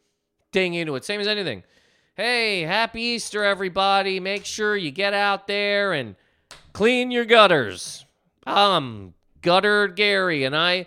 thing 0.52 0.74
into 0.74 0.94
it. 0.96 1.04
Same 1.04 1.20
as 1.20 1.26
anything 1.26 1.62
hey, 2.16 2.62
happy 2.62 3.02
Easter, 3.02 3.44
everybody. 3.44 4.20
Make 4.20 4.46
sure 4.46 4.74
you 4.74 4.90
get 4.90 5.12
out 5.12 5.46
there 5.46 5.92
and 5.92 6.16
clean 6.72 7.10
your 7.10 7.26
gutters. 7.26 8.06
I'm 8.46 9.12
Gutter 9.42 9.88
Gary, 9.88 10.44
and 10.44 10.56
I 10.56 10.86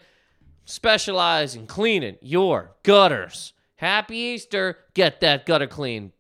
specialize 0.70 1.56
in 1.56 1.68
cleaning 1.68 2.18
your 2.22 2.72
gutters. 2.84 3.54
Happy 3.76 4.18
Easter. 4.18 4.78
Get 4.94 5.22
that 5.22 5.46
gutter 5.46 5.68
clean. 5.68 6.12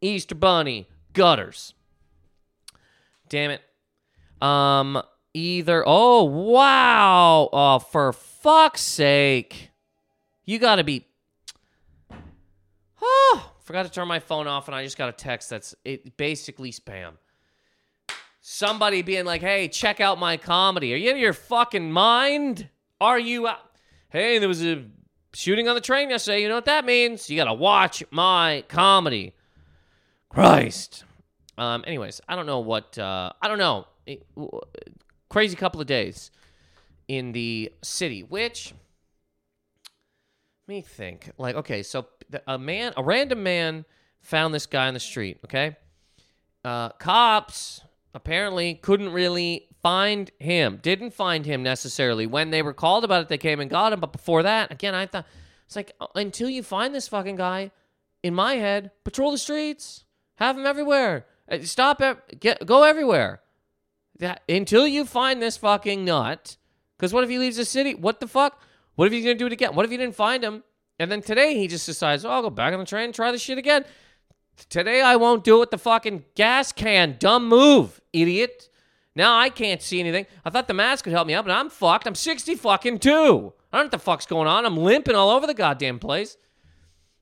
Easter 0.00 0.34
Bunny, 0.34 0.88
gutters. 1.12 1.74
Damn 3.28 3.50
it. 3.50 3.62
Um, 4.42 5.02
either. 5.32 5.82
Oh, 5.86 6.24
wow. 6.24 7.48
Oh, 7.52 7.78
for 7.78 8.12
fuck's 8.12 8.82
sake. 8.82 9.70
You 10.44 10.58
gotta 10.58 10.84
be. 10.84 11.06
Oh, 13.00 13.54
Forgot 13.64 13.84
to 13.84 13.90
turn 13.90 14.06
my 14.06 14.18
phone 14.18 14.46
off, 14.46 14.68
and 14.68 14.74
I 14.74 14.84
just 14.84 14.98
got 14.98 15.08
a 15.08 15.12
text 15.12 15.48
that's 15.48 15.74
it 15.86 16.18
basically 16.18 16.70
spam. 16.70 17.12
Somebody 18.42 19.00
being 19.00 19.24
like, 19.24 19.40
"Hey, 19.40 19.68
check 19.68 20.00
out 20.00 20.18
my 20.18 20.36
comedy. 20.36 20.92
Are 20.92 20.98
you 20.98 21.10
in 21.10 21.16
your 21.16 21.32
fucking 21.32 21.90
mind? 21.90 22.68
Are 23.00 23.18
you? 23.18 23.48
Out? 23.48 23.60
Hey, 24.14 24.38
there 24.38 24.46
was 24.46 24.64
a 24.64 24.84
shooting 25.32 25.68
on 25.68 25.74
the 25.74 25.80
train 25.80 26.08
yesterday. 26.08 26.40
You 26.42 26.48
know 26.48 26.54
what 26.54 26.66
that 26.66 26.84
means? 26.84 27.28
You 27.28 27.36
gotta 27.36 27.52
watch 27.52 28.04
my 28.12 28.62
comedy." 28.68 29.34
Christ. 30.28 31.02
Um. 31.58 31.82
Anyways, 31.84 32.20
I 32.28 32.36
don't 32.36 32.46
know 32.46 32.60
what. 32.60 32.96
Uh, 32.96 33.32
I 33.42 33.48
don't 33.48 33.58
know. 33.58 33.88
It, 34.06 34.24
crazy 35.28 35.56
couple 35.56 35.80
of 35.80 35.88
days 35.88 36.30
in 37.08 37.32
the 37.32 37.72
city, 37.82 38.22
which 38.22 38.72
me 40.68 40.80
think. 40.80 41.32
Like, 41.36 41.56
okay, 41.56 41.82
so 41.82 42.06
a 42.46 42.56
man, 42.56 42.92
a 42.96 43.02
random 43.02 43.42
man 43.42 43.84
found 44.20 44.54
this 44.54 44.66
guy 44.66 44.86
on 44.86 44.94
the 44.94 45.00
street, 45.00 45.38
okay? 45.44 45.76
Uh, 46.64 46.90
cops 46.90 47.80
apparently 48.14 48.74
couldn't 48.74 49.10
really 49.12 49.68
find 49.84 50.30
him, 50.38 50.78
didn't 50.80 51.12
find 51.12 51.44
him 51.44 51.62
necessarily. 51.62 52.26
When 52.26 52.48
they 52.48 52.62
were 52.62 52.72
called 52.72 53.04
about 53.04 53.20
it, 53.20 53.28
they 53.28 53.36
came 53.36 53.60
and 53.60 53.68
got 53.68 53.92
him. 53.92 54.00
But 54.00 54.12
before 54.12 54.42
that, 54.42 54.72
again, 54.72 54.94
I 54.94 55.04
thought, 55.04 55.26
it's 55.66 55.76
like, 55.76 55.92
uh, 56.00 56.06
until 56.14 56.48
you 56.48 56.62
find 56.62 56.94
this 56.94 57.06
fucking 57.06 57.36
guy, 57.36 57.70
in 58.22 58.34
my 58.34 58.54
head, 58.54 58.92
patrol 59.04 59.30
the 59.30 59.36
streets, 59.36 60.04
have 60.36 60.56
him 60.56 60.64
everywhere. 60.64 61.26
Uh, 61.46 61.58
stop, 61.60 62.00
get, 62.40 62.64
go 62.64 62.82
everywhere. 62.82 63.42
That, 64.20 64.40
until 64.48 64.86
you 64.86 65.04
find 65.04 65.42
this 65.42 65.58
fucking 65.58 66.02
nut. 66.02 66.56
Because 66.96 67.12
what 67.12 67.22
if 67.22 67.28
he 67.28 67.38
leaves 67.38 67.58
the 67.58 67.66
city? 67.66 67.94
What 67.94 68.20
the 68.20 68.26
fuck? 68.26 68.62
What 68.94 69.04
if 69.04 69.12
he's 69.12 69.24
to 69.24 69.34
do 69.34 69.46
it 69.46 69.52
again? 69.52 69.74
What 69.74 69.84
if 69.84 69.92
you 69.92 69.98
didn't 69.98 70.16
find 70.16 70.42
him? 70.42 70.64
And 70.98 71.12
then 71.12 71.20
today 71.20 71.58
he 71.58 71.68
just 71.68 71.84
decides, 71.84 72.24
oh, 72.24 72.30
I'll 72.30 72.40
go 72.40 72.48
back 72.48 72.72
on 72.72 72.78
the 72.78 72.86
train 72.86 73.06
and 73.06 73.14
try 73.14 73.32
this 73.32 73.42
shit 73.42 73.58
again. 73.58 73.84
Today 74.70 75.02
I 75.02 75.16
won't 75.16 75.44
do 75.44 75.56
it 75.56 75.60
with 75.60 75.70
the 75.72 75.78
fucking 75.78 76.24
gas 76.34 76.72
can. 76.72 77.16
Dumb 77.18 77.46
move, 77.46 78.00
idiot. 78.14 78.70
Now 79.16 79.38
I 79.38 79.48
can't 79.48 79.80
see 79.80 80.00
anything. 80.00 80.26
I 80.44 80.50
thought 80.50 80.66
the 80.66 80.74
mask 80.74 81.04
could 81.04 81.12
help 81.12 81.26
me 81.26 81.34
out, 81.34 81.44
but 81.44 81.52
I'm 81.52 81.70
fucked. 81.70 82.06
I'm 82.06 82.14
60 82.14 82.56
fucking 82.56 82.98
two. 82.98 83.10
I 83.72 83.76
don't 83.76 83.84
know 83.84 83.84
what 83.84 83.90
the 83.92 83.98
fuck's 83.98 84.26
going 84.26 84.48
on. 84.48 84.66
I'm 84.66 84.76
limping 84.76 85.14
all 85.14 85.30
over 85.30 85.46
the 85.46 85.54
goddamn 85.54 85.98
place. 85.98 86.36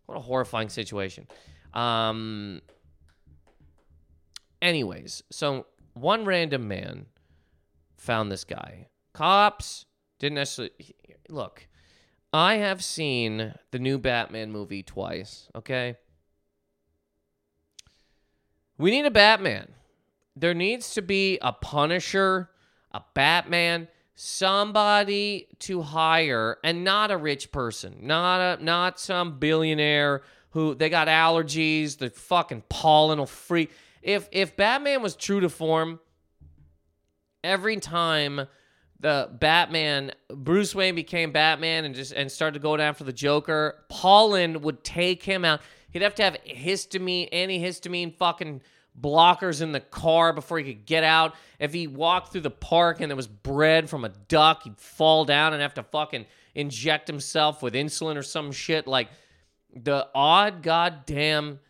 What 0.06 0.16
a 0.16 0.20
horrifying 0.20 0.68
situation. 0.68 1.26
Um. 1.74 2.60
Anyways, 4.60 5.22
so 5.30 5.66
one 5.94 6.24
random 6.24 6.68
man 6.68 7.06
found 7.96 8.30
this 8.30 8.44
guy. 8.44 8.88
Cops 9.12 9.86
didn't 10.18 10.36
necessarily 10.36 10.72
look. 11.28 11.66
I 12.32 12.54
have 12.56 12.82
seen 12.82 13.54
the 13.72 13.78
new 13.78 13.98
Batman 13.98 14.50
movie 14.52 14.82
twice, 14.82 15.48
okay? 15.54 15.96
We 18.78 18.90
need 18.90 19.04
a 19.04 19.10
Batman. 19.10 19.74
There 20.34 20.54
needs 20.54 20.94
to 20.94 21.02
be 21.02 21.38
a 21.42 21.52
Punisher, 21.52 22.50
a 22.90 23.02
Batman, 23.14 23.88
somebody 24.14 25.48
to 25.58 25.82
hire 25.82 26.58
and 26.62 26.84
not 26.84 27.10
a 27.10 27.16
rich 27.16 27.52
person, 27.52 27.98
not 28.02 28.60
a 28.60 28.64
not 28.64 29.00
some 29.00 29.38
billionaire 29.38 30.22
who 30.50 30.74
they 30.74 30.88
got 30.88 31.08
allergies, 31.08 31.98
the 31.98 32.10
fucking 32.10 32.62
pollen 32.68 33.18
will 33.18 33.26
freak. 33.26 33.70
If 34.02 34.28
if 34.32 34.56
Batman 34.56 35.02
was 35.02 35.16
true 35.16 35.40
to 35.40 35.48
form, 35.48 36.00
every 37.42 37.76
time 37.76 38.46
the 39.00 39.28
Batman, 39.32 40.12
Bruce 40.28 40.74
Wayne 40.74 40.94
became 40.94 41.32
Batman 41.32 41.84
and 41.84 41.94
just 41.94 42.12
and 42.12 42.30
started 42.30 42.62
going 42.62 42.80
after 42.80 43.04
the 43.04 43.12
Joker, 43.12 43.84
pollen 43.88 44.60
would 44.62 44.84
take 44.84 45.22
him 45.22 45.44
out. 45.44 45.60
He'd 45.90 46.02
have 46.02 46.14
to 46.16 46.22
have 46.22 46.36
histamine, 46.46 47.30
antihistamine 47.32 48.14
fucking 48.16 48.62
blockers 49.00 49.62
in 49.62 49.72
the 49.72 49.80
car 49.80 50.32
before 50.32 50.58
he 50.58 50.74
could 50.74 50.86
get 50.86 51.04
out. 51.04 51.34
If 51.58 51.72
he 51.72 51.86
walked 51.86 52.32
through 52.32 52.42
the 52.42 52.50
park 52.50 53.00
and 53.00 53.10
there 53.10 53.16
was 53.16 53.26
bread 53.26 53.88
from 53.88 54.04
a 54.04 54.10
duck, 54.10 54.64
he'd 54.64 54.78
fall 54.78 55.24
down 55.24 55.52
and 55.52 55.62
have 55.62 55.74
to 55.74 55.82
fucking 55.82 56.26
inject 56.54 57.08
himself 57.08 57.62
with 57.62 57.74
insulin 57.74 58.16
or 58.16 58.22
some 58.22 58.52
shit. 58.52 58.86
Like 58.86 59.08
the 59.74 60.08
odd 60.14 60.62
goddamn 60.62 61.60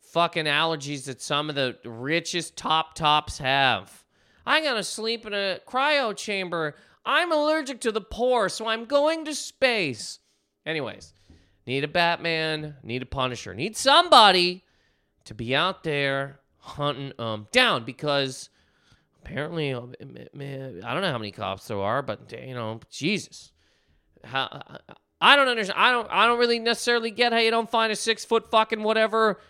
fucking 0.00 0.44
allergies 0.44 1.04
that 1.04 1.22
some 1.22 1.48
of 1.48 1.54
the 1.54 1.78
richest 1.84 2.56
top 2.56 2.94
tops 2.94 3.38
have. 3.38 4.04
I 4.44 4.60
gotta 4.60 4.82
sleep 4.82 5.24
in 5.26 5.32
a 5.32 5.60
cryo 5.66 6.16
chamber. 6.16 6.74
I'm 7.04 7.32
allergic 7.32 7.80
to 7.80 7.92
the 7.92 8.00
poor, 8.00 8.48
so 8.48 8.66
I'm 8.66 8.84
going 8.84 9.24
to 9.24 9.34
space. 9.34 10.18
Anyways, 10.66 11.14
need 11.66 11.82
a 11.82 11.88
Batman, 11.88 12.76
need 12.82 13.02
a 13.02 13.06
Punisher, 13.06 13.54
need 13.54 13.76
somebody 13.76 14.64
to 15.24 15.34
be 15.34 15.54
out 15.54 15.82
there 15.84 16.40
hunting 16.62 17.12
um 17.18 17.46
down 17.52 17.84
because 17.84 18.48
apparently 19.20 19.74
uh, 19.74 19.80
I 19.80 20.94
don't 20.94 21.02
know 21.02 21.10
how 21.10 21.18
many 21.18 21.32
cops 21.32 21.68
there 21.68 21.78
are, 21.78 22.02
but 22.02 22.32
you 22.32 22.54
know, 22.54 22.80
Jesus, 22.90 23.52
how 24.24 24.62
I 25.20 25.36
don't 25.36 25.48
understand. 25.48 25.78
I 25.78 25.92
don't. 25.92 26.08
I 26.10 26.26
don't 26.26 26.38
really 26.38 26.58
necessarily 26.58 27.10
get 27.10 27.32
how 27.32 27.38
you 27.38 27.50
don't 27.50 27.70
find 27.70 27.92
a 27.92 27.96
six 27.96 28.24
foot 28.24 28.50
fucking 28.50 28.82
whatever 28.82 29.40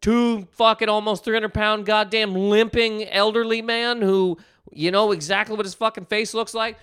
two 0.00 0.46
fucking 0.52 0.88
almost 0.88 1.24
300 1.24 1.54
pound 1.54 1.86
goddamn 1.86 2.34
limping 2.34 3.08
elderly 3.08 3.62
man 3.62 4.02
who 4.02 4.36
you 4.70 4.90
know 4.90 5.12
exactly 5.12 5.56
what 5.56 5.64
his 5.64 5.72
fucking 5.72 6.04
face 6.04 6.34
looks 6.34 6.52
like 6.52 6.76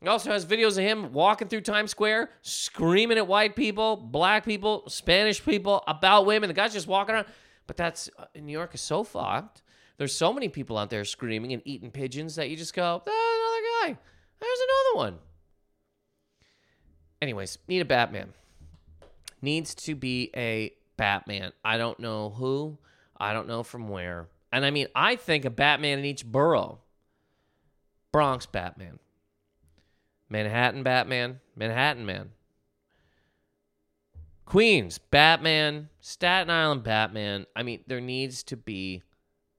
He 0.00 0.06
also 0.06 0.30
has 0.30 0.46
videos 0.46 0.78
of 0.78 0.84
him 0.84 1.12
walking 1.12 1.48
through 1.48 1.62
Times 1.62 1.90
Square, 1.90 2.30
screaming 2.42 3.18
at 3.18 3.26
white 3.26 3.56
people, 3.56 3.96
black 3.96 4.44
people, 4.44 4.84
Spanish 4.88 5.44
people 5.44 5.82
about 5.88 6.24
women. 6.24 6.46
The 6.46 6.54
guy's 6.54 6.72
just 6.72 6.86
walking 6.86 7.16
around. 7.16 7.26
But 7.68 7.76
that's 7.76 8.10
uh, 8.18 8.24
New 8.34 8.50
York 8.50 8.74
is 8.74 8.80
so 8.80 9.04
fucked. 9.04 9.62
There's 9.98 10.14
so 10.14 10.32
many 10.32 10.48
people 10.48 10.76
out 10.76 10.90
there 10.90 11.04
screaming 11.04 11.52
and 11.52 11.62
eating 11.64 11.92
pigeons 11.92 12.34
that 12.34 12.50
you 12.50 12.56
just 12.56 12.74
go, 12.74 13.02
oh, 13.06 13.80
another 13.84 13.94
guy. 13.94 14.00
There's 14.40 14.58
another 14.58 15.04
one. 15.04 15.18
Anyways, 17.20 17.58
need 17.68 17.80
a 17.80 17.84
Batman. 17.84 18.32
Needs 19.42 19.74
to 19.74 19.94
be 19.94 20.30
a 20.34 20.72
Batman. 20.96 21.52
I 21.64 21.76
don't 21.76 22.00
know 22.00 22.30
who. 22.30 22.78
I 23.16 23.32
don't 23.32 23.48
know 23.48 23.62
from 23.62 23.88
where. 23.88 24.28
And 24.50 24.64
I 24.64 24.70
mean, 24.70 24.86
I 24.94 25.16
think 25.16 25.44
a 25.44 25.50
Batman 25.50 25.98
in 25.98 26.04
each 26.04 26.24
borough. 26.24 26.78
Bronx 28.12 28.46
Batman. 28.46 28.98
Manhattan 30.30 30.82
Batman. 30.82 31.40
Manhattan 31.54 32.06
Man. 32.06 32.30
Queens 34.48 34.96
Batman. 34.96 35.90
Staten 36.00 36.48
Island 36.48 36.82
Batman. 36.82 37.44
I 37.54 37.62
mean, 37.62 37.84
there 37.86 38.00
needs 38.00 38.42
to 38.44 38.56
be 38.56 39.02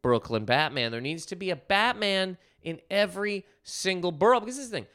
Brooklyn 0.02 0.46
Batman. 0.46 0.92
There 0.92 1.00
needs 1.00 1.28
to 1.28 1.36
be 1.36 1.52
a 1.52 1.56
Batman 1.56 2.40
in 2.64 2.80
every 2.90 3.46
single 3.62 4.12
borough. 4.12 4.40
Because 4.40 4.56
this 4.56 4.66
is 4.66 4.72
the 4.72 4.78
thing. 4.78 4.88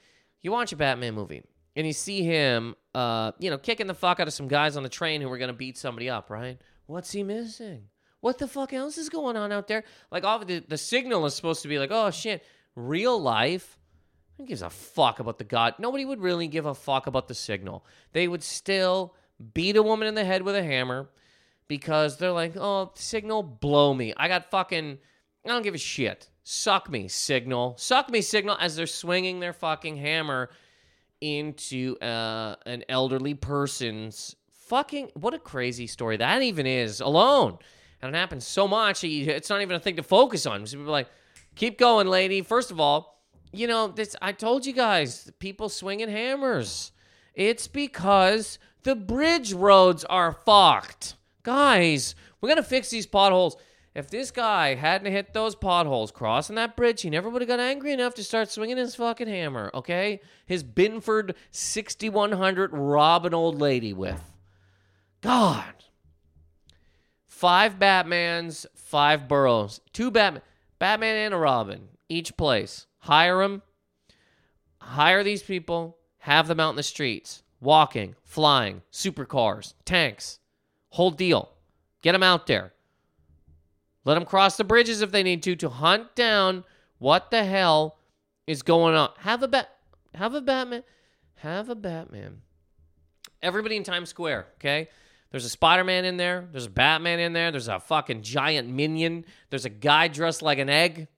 You 0.42 0.50
watch 0.50 0.72
a 0.72 0.76
Batman 0.76 1.14
movie 1.14 1.44
and 1.76 1.86
you 1.86 1.92
see 1.92 2.24
him, 2.24 2.74
uh, 2.92 3.30
you 3.38 3.50
know, 3.50 3.56
kicking 3.56 3.86
the 3.86 3.94
fuck 3.94 4.18
out 4.18 4.26
of 4.26 4.34
some 4.34 4.48
guys 4.48 4.76
on 4.76 4.82
the 4.82 4.88
train 4.88 5.20
who 5.20 5.28
were 5.28 5.38
going 5.38 5.46
to 5.46 5.54
beat 5.54 5.78
somebody 5.78 6.10
up, 6.10 6.28
right? 6.28 6.58
What's 6.86 7.12
he 7.12 7.22
missing? 7.22 7.84
What 8.20 8.38
the 8.38 8.48
fuck 8.48 8.72
else 8.72 8.98
is 8.98 9.08
going 9.08 9.36
on 9.36 9.52
out 9.52 9.68
there? 9.68 9.84
Like, 10.10 10.24
all 10.24 10.40
the, 10.40 10.58
the 10.58 10.76
signal 10.76 11.24
is 11.24 11.36
supposed 11.36 11.62
to 11.62 11.68
be 11.68 11.78
like, 11.78 11.90
oh 11.92 12.10
shit, 12.10 12.42
real 12.74 13.20
life. 13.20 13.78
Who 14.38 14.46
gives 14.46 14.62
a 14.62 14.70
fuck 14.70 15.20
about 15.20 15.38
the 15.38 15.44
God? 15.44 15.74
Nobody 15.78 16.04
would 16.04 16.20
really 16.20 16.48
give 16.48 16.66
a 16.66 16.74
fuck 16.74 17.06
about 17.06 17.28
the 17.28 17.34
signal. 17.34 17.86
They 18.12 18.26
would 18.26 18.42
still 18.42 19.14
beat 19.52 19.76
a 19.76 19.82
woman 19.82 20.08
in 20.08 20.14
the 20.14 20.24
head 20.24 20.42
with 20.42 20.56
a 20.56 20.62
hammer 20.62 21.08
because 21.68 22.16
they're 22.16 22.32
like, 22.32 22.56
oh, 22.56 22.92
signal, 22.94 23.42
blow 23.42 23.92
me. 23.92 24.14
I 24.16 24.28
got 24.28 24.50
fucking, 24.50 24.98
I 25.44 25.48
don't 25.48 25.62
give 25.62 25.74
a 25.74 25.78
shit. 25.78 26.28
Suck 26.44 26.90
me, 26.90 27.08
signal. 27.08 27.74
Suck 27.78 28.10
me, 28.10 28.20
signal, 28.20 28.56
as 28.60 28.76
they're 28.76 28.86
swinging 28.86 29.40
their 29.40 29.52
fucking 29.52 29.96
hammer 29.96 30.50
into 31.20 31.96
uh, 31.98 32.56
an 32.66 32.84
elderly 32.88 33.34
person's 33.34 34.36
fucking. 34.50 35.10
What 35.14 35.34
a 35.34 35.38
crazy 35.38 35.86
story 35.86 36.16
that 36.18 36.42
even 36.42 36.66
is 36.66 37.00
alone. 37.00 37.58
And 38.02 38.14
it 38.14 38.18
happens 38.18 38.46
so 38.46 38.68
much, 38.68 39.02
it's 39.02 39.48
not 39.48 39.62
even 39.62 39.76
a 39.76 39.80
thing 39.80 39.96
to 39.96 40.02
focus 40.02 40.44
on. 40.44 40.66
So 40.66 40.76
people 40.76 40.88
are 40.88 40.92
like, 40.92 41.08
keep 41.54 41.78
going, 41.78 42.06
lady. 42.06 42.42
First 42.42 42.70
of 42.70 42.78
all, 42.78 43.22
you 43.52 43.66
know, 43.66 43.88
this 43.88 44.14
I 44.20 44.32
told 44.32 44.66
you 44.66 44.74
guys, 44.74 45.30
people 45.38 45.70
swinging 45.70 46.10
hammers. 46.10 46.92
It's 47.34 47.66
because 47.66 48.58
the 48.84 48.94
bridge 48.94 49.52
roads 49.52 50.04
are 50.04 50.32
fucked. 50.32 51.16
Guys, 51.42 52.14
we're 52.40 52.48
going 52.48 52.56
to 52.56 52.62
fix 52.62 52.90
these 52.90 53.06
potholes. 53.06 53.56
If 53.94 54.10
this 54.10 54.30
guy 54.30 54.74
hadn't 54.74 55.12
hit 55.12 55.32
those 55.32 55.54
potholes 55.54 56.10
crossing 56.10 56.56
that 56.56 56.76
bridge, 56.76 57.02
he 57.02 57.10
never 57.10 57.30
would 57.30 57.42
have 57.42 57.48
got 57.48 57.60
angry 57.60 57.92
enough 57.92 58.14
to 58.14 58.24
start 58.24 58.50
swinging 58.50 58.76
his 58.76 58.96
fucking 58.96 59.28
hammer, 59.28 59.70
okay? 59.72 60.20
His 60.46 60.64
Binford 60.64 61.36
6100 61.52 62.72
rob 62.72 63.24
an 63.24 63.34
old 63.34 63.60
lady 63.60 63.92
with. 63.92 64.32
God. 65.20 65.72
Five 67.28 67.78
Batmans, 67.78 68.66
five 68.74 69.28
boroughs. 69.28 69.80
Two 69.92 70.10
Batman, 70.10 70.42
Batman 70.80 71.16
and 71.16 71.34
a 71.34 71.36
Robin, 71.36 71.88
each 72.08 72.36
place. 72.36 72.86
Hire 72.98 73.42
them. 73.42 73.62
Hire 74.78 75.22
these 75.22 75.42
people. 75.42 75.98
Have 76.18 76.48
them 76.48 76.58
out 76.58 76.70
in 76.70 76.76
the 76.76 76.82
streets, 76.82 77.43
walking, 77.64 78.14
flying, 78.22 78.82
supercars, 78.92 79.74
tanks, 79.84 80.38
whole 80.90 81.10
deal. 81.10 81.50
Get 82.02 82.12
them 82.12 82.22
out 82.22 82.46
there. 82.46 82.72
Let 84.04 84.14
them 84.14 84.24
cross 84.24 84.56
the 84.56 84.64
bridges 84.64 85.00
if 85.00 85.10
they 85.10 85.22
need 85.22 85.42
to 85.44 85.56
to 85.56 85.68
hunt 85.68 86.14
down 86.14 86.64
what 86.98 87.30
the 87.30 87.44
hell 87.44 87.98
is 88.46 88.62
going 88.62 88.94
on. 88.94 89.10
Have 89.18 89.42
a 89.42 89.48
bat. 89.48 89.70
Have 90.14 90.34
a 90.34 90.40
Batman. 90.40 90.84
Have 91.36 91.68
a 91.68 91.74
Batman. 91.74 92.42
Everybody 93.42 93.76
in 93.76 93.82
Times 93.82 94.10
Square. 94.10 94.46
Okay. 94.56 94.88
There's 95.30 95.44
a 95.44 95.50
Spider 95.50 95.82
Man 95.82 96.04
in 96.04 96.16
there. 96.16 96.46
There's 96.52 96.66
a 96.66 96.70
Batman 96.70 97.18
in 97.18 97.32
there. 97.32 97.50
There's 97.50 97.66
a 97.66 97.80
fucking 97.80 98.22
giant 98.22 98.68
minion. 98.68 99.24
There's 99.50 99.64
a 99.64 99.70
guy 99.70 100.08
dressed 100.08 100.42
like 100.42 100.58
an 100.58 100.68
egg 100.68 101.08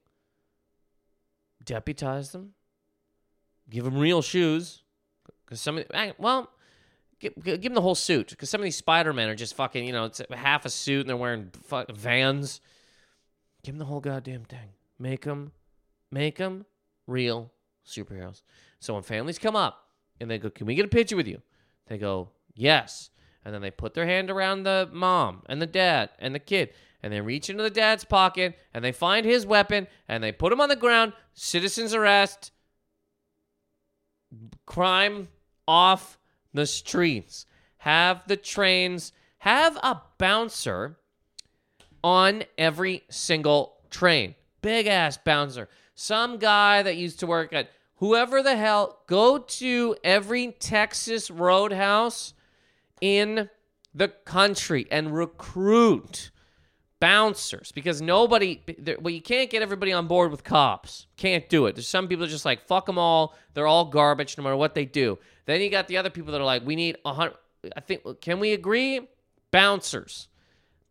deputize 1.67 2.31
them, 2.31 2.53
give 3.69 3.83
them 3.83 3.97
real 3.97 4.23
shoes. 4.23 4.81
Because 5.47 5.61
some, 5.61 5.77
of, 5.77 5.85
eh, 5.93 6.11
well, 6.17 6.51
give, 7.19 7.33
give 7.41 7.61
them 7.61 7.73
the 7.73 7.81
whole 7.81 7.95
suit. 7.95 8.29
Because 8.31 8.49
some 8.49 8.59
of 8.59 8.65
these 8.65 8.75
Spider 8.75 9.13
Men 9.13 9.29
are 9.29 9.35
just 9.35 9.55
fucking, 9.55 9.85
you 9.85 9.93
know, 9.93 10.03
it's 10.03 10.21
half 10.29 10.65
a 10.65 10.69
suit 10.69 10.99
and 10.99 11.09
they're 11.09 11.15
wearing 11.15 11.51
fuck, 11.63 11.89
vans. 11.91 12.59
Give 13.63 13.73
them 13.73 13.79
the 13.79 13.85
whole 13.85 14.01
goddamn 14.01 14.43
thing. 14.43 14.69
Make 14.99 15.23
them, 15.23 15.53
make 16.11 16.37
them 16.37 16.65
real 17.07 17.51
superheroes. 17.85 18.41
So 18.79 18.93
when 18.93 19.03
families 19.03 19.39
come 19.39 19.55
up 19.55 19.87
and 20.19 20.29
they 20.29 20.37
go, 20.37 20.49
"Can 20.49 20.67
we 20.67 20.75
get 20.75 20.85
a 20.85 20.89
picture 20.89 21.15
with 21.15 21.27
you?" 21.27 21.41
They 21.87 21.97
go, 21.97 22.29
"Yes." 22.53 23.09
And 23.45 23.53
then 23.53 23.61
they 23.61 23.71
put 23.71 23.93
their 23.93 24.05
hand 24.05 24.29
around 24.29 24.63
the 24.63 24.89
mom 24.91 25.43
and 25.47 25.61
the 25.61 25.67
dad 25.67 26.09
and 26.19 26.35
the 26.35 26.39
kid 26.39 26.73
and 27.01 27.13
they 27.13 27.21
reach 27.21 27.49
into 27.49 27.63
the 27.63 27.69
dad's 27.69 28.03
pocket 28.03 28.57
and 28.73 28.83
they 28.83 28.91
find 28.91 29.25
his 29.25 29.45
weapon 29.45 29.87
and 30.07 30.23
they 30.23 30.31
put 30.31 30.51
him 30.51 30.59
on 30.59 30.69
the 30.69 30.75
ground. 30.75 31.13
Citizens 31.33 31.93
arrest. 31.93 32.51
Crime 34.65 35.29
off 35.67 36.17
the 36.53 36.65
streets. 36.65 37.45
Have 37.79 38.27
the 38.27 38.37
trains, 38.37 39.11
have 39.39 39.77
a 39.77 40.01
bouncer 40.17 40.97
on 42.03 42.43
every 42.57 43.03
single 43.09 43.77
train. 43.89 44.35
Big 44.61 44.87
ass 44.87 45.17
bouncer. 45.17 45.69
Some 45.95 46.37
guy 46.37 46.83
that 46.83 46.95
used 46.95 47.19
to 47.19 47.27
work 47.27 47.53
at 47.53 47.69
whoever 47.95 48.41
the 48.41 48.55
hell, 48.55 48.99
go 49.07 49.37
to 49.37 49.95
every 50.03 50.51
Texas 50.53 51.29
roadhouse 51.29 52.33
in 53.01 53.49
the 53.93 54.07
country 54.07 54.87
and 54.91 55.15
recruit 55.15 56.31
bouncers 56.99 57.71
because 57.73 58.01
nobody 58.01 58.59
well 58.99 59.13
you 59.13 59.21
can't 59.21 59.51
get 59.51 59.61
everybody 59.61 59.93
on 59.93 60.07
board 60.07 60.31
with 60.31 60.43
cops 60.43 61.05
can't 61.15 61.47
do 61.47 61.67
it 61.67 61.75
there's 61.75 61.87
some 61.87 62.07
people 62.07 62.25
just 62.25 62.43
like 62.43 62.65
fuck 62.65 62.87
them 62.87 62.97
all 62.97 63.35
they're 63.53 63.67
all 63.67 63.85
garbage 63.85 64.35
no 64.35 64.43
matter 64.43 64.57
what 64.57 64.73
they 64.73 64.83
do 64.83 65.15
then 65.47 65.61
you 65.61 65.71
got 65.71 65.87
the 65.87 65.97
other 65.97 66.11
people 66.11 66.31
that 66.31 66.41
are 66.41 66.45
like 66.45 66.65
we 66.65 66.75
need 66.75 66.97
a 67.03 67.13
hundred 67.13 67.33
i 67.75 67.79
think 67.79 68.03
can 68.21 68.39
we 68.39 68.53
agree? 68.53 69.01
Bouncers. 69.49 70.27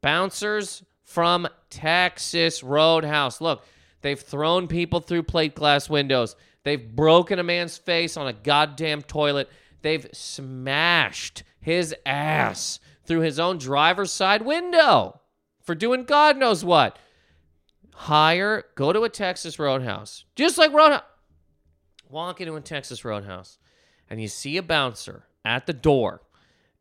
Bouncers 0.03 0.83
from 1.05 1.47
texas 1.71 2.65
roadhouse. 2.65 3.41
Look 3.41 3.65
they've 4.03 4.21
thrown 4.21 4.67
people 4.67 4.99
through 4.99 5.23
plate 5.23 5.55
glass 5.55 5.89
windows. 5.89 6.35
They've 6.65 6.97
broken 6.97 7.39
a 7.39 7.45
man's 7.45 7.79
face 7.79 8.17
on 8.17 8.27
a 8.27 8.33
goddamn 8.33 9.03
toilet. 9.03 9.49
They've 9.83 10.09
smashed 10.13 11.45
his 11.61 11.95
ass 12.05 12.81
through 13.05 13.21
his 13.21 13.39
own 13.39 13.59
driver's 13.59 14.11
side 14.11 14.43
window. 14.43 15.21
For 15.63 15.75
doing 15.75 16.05
God 16.05 16.37
knows 16.37 16.65
what. 16.65 16.99
Hire, 17.93 18.65
go 18.75 18.93
to 18.93 19.03
a 19.03 19.09
Texas 19.09 19.59
Roadhouse, 19.59 20.25
just 20.35 20.59
like 20.59 20.73
Roadhouse. 20.73 21.03
Walk 22.09 22.41
into 22.41 22.55
a 22.55 22.61
Texas 22.61 23.05
Roadhouse, 23.05 23.59
and 24.09 24.21
you 24.21 24.29
see 24.29 24.57
a 24.57 24.63
bouncer 24.63 25.27
at 25.45 25.67
the 25.67 25.73
door, 25.73 26.23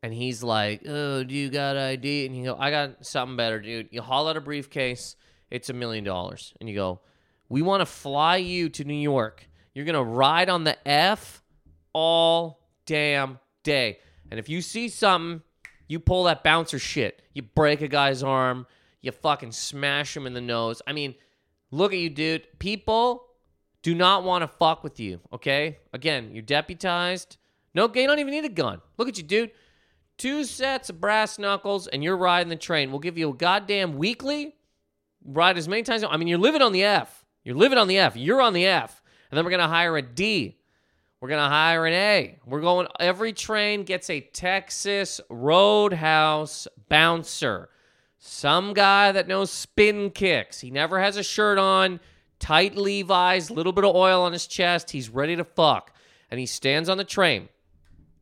and 0.02 0.14
he's 0.14 0.44
like, 0.44 0.82
"Oh, 0.88 1.24
do 1.24 1.34
you 1.34 1.50
got 1.50 1.78
ID?" 1.78 2.26
And 2.26 2.36
you 2.36 2.46
go, 2.46 2.58
"I 2.58 2.72
got 2.72 3.06
something 3.06 3.38
better, 3.38 3.60
dude." 3.60 3.90
You 3.92 4.02
haul 4.02 4.28
out 4.28 4.38
a 4.38 4.42
briefcase. 4.42 5.16
It's 5.50 5.70
a 5.70 5.74
million 5.74 6.04
dollars, 6.04 6.54
and 6.60 6.70
you 6.70 6.76
go, 6.76 7.02
"We 7.50 7.62
want 7.62 7.82
to 7.82 7.86
fly 7.86 8.38
you 8.38 8.70
to 8.70 8.84
New 8.84 8.94
York. 8.94 9.48
You're 9.74 9.86
gonna 9.86 10.04
ride 10.04 10.50
on 10.50 10.64
the 10.64 10.78
F 10.88 11.44
all 11.94 12.68
damn 12.86 13.40
day, 13.64 14.00
and 14.30 14.40
if 14.40 14.50
you 14.50 14.62
see 14.62 14.90
something." 14.90 15.42
You 15.88 16.00
pull 16.00 16.24
that 16.24 16.44
bouncer 16.44 16.80
shit. 16.80 17.22
You 17.34 17.44
break 17.44 17.82
a 17.82 17.88
guy's 17.88 18.24
arm. 18.24 18.66
You 19.02 19.12
fucking 19.12 19.52
smash 19.52 20.18
him 20.18 20.26
in 20.26 20.34
the 20.34 20.42
nose. 20.42 20.82
I 20.88 20.94
mean, 20.94 21.16
look 21.70 21.94
at 21.94 22.00
you, 22.00 22.10
dude. 22.10 22.48
People 22.60 23.28
do 23.86 23.94
not 23.94 24.24
want 24.24 24.42
to 24.42 24.48
fuck 24.48 24.84
with 24.84 25.00
you, 25.00 25.20
okay? 25.32 25.78
Again, 25.94 26.32
you're 26.34 26.42
deputized. 26.42 27.38
No, 27.76 27.84
you 27.84 28.08
don't 28.08 28.18
even 28.18 28.34
need 28.34 28.44
a 28.44 28.50
gun. 28.50 28.82
Look 28.98 29.08
at 29.08 29.20
you, 29.20 29.24
dude. 29.24 29.52
Two 30.18 30.44
sets 30.44 30.90
of 30.90 31.00
brass 31.00 31.38
knuckles, 31.38 31.86
and 31.86 32.04
you're 32.04 32.18
riding 32.18 32.50
the 32.50 32.56
train. 32.56 32.90
We'll 32.90 32.98
give 32.98 33.16
you 33.16 33.30
a 33.30 33.34
goddamn 33.36 33.96
weekly. 34.00 34.56
Ride 35.24 35.60
as 35.60 35.68
many 35.68 35.84
times. 35.84 36.04
I 36.04 36.18
mean, 36.18 36.28
you're 36.28 36.40
living 36.40 36.64
on 36.64 36.72
the 36.72 36.84
F. 36.84 37.26
You're 37.44 37.58
living 37.58 37.78
on 37.78 37.88
the 37.88 38.00
F. 38.00 38.18
You're 38.18 38.42
on 38.42 38.54
the 38.54 38.66
F. 38.66 39.04
And 39.30 39.38
then 39.38 39.46
we're 39.46 39.52
going 39.52 39.62
to 39.62 39.68
hire 39.68 39.96
a 39.96 40.02
D. 40.02 40.58
We're 41.22 41.30
going 41.30 41.44
to 41.44 41.48
hire 41.48 41.86
an 41.86 41.94
A. 41.94 42.40
We're 42.44 42.62
going, 42.62 42.88
every 43.00 43.34
train 43.34 43.84
gets 43.84 44.10
a 44.10 44.20
Texas 44.20 45.22
Roadhouse 45.30 46.68
bouncer. 46.90 47.70
Some 48.18 48.74
guy 48.74 49.12
that 49.12 49.28
knows 49.28 49.52
spin 49.52 50.10
kicks. 50.10 50.60
He 50.62 50.72
never 50.72 51.00
has 51.00 51.18
a 51.18 51.24
shirt 51.24 51.60
on, 51.60 52.00
tight 52.46 52.78
Levi's, 52.78 53.50
little 53.50 53.72
bit 53.72 53.84
of 53.84 53.96
oil 53.96 54.22
on 54.22 54.32
his 54.32 54.46
chest. 54.46 54.92
He's 54.92 55.10
ready 55.10 55.36
to 55.36 55.44
fuck. 55.44 55.92
and 56.30 56.40
he 56.40 56.46
stands 56.46 56.90
on 56.90 56.98
the 56.98 57.04
train. 57.04 57.50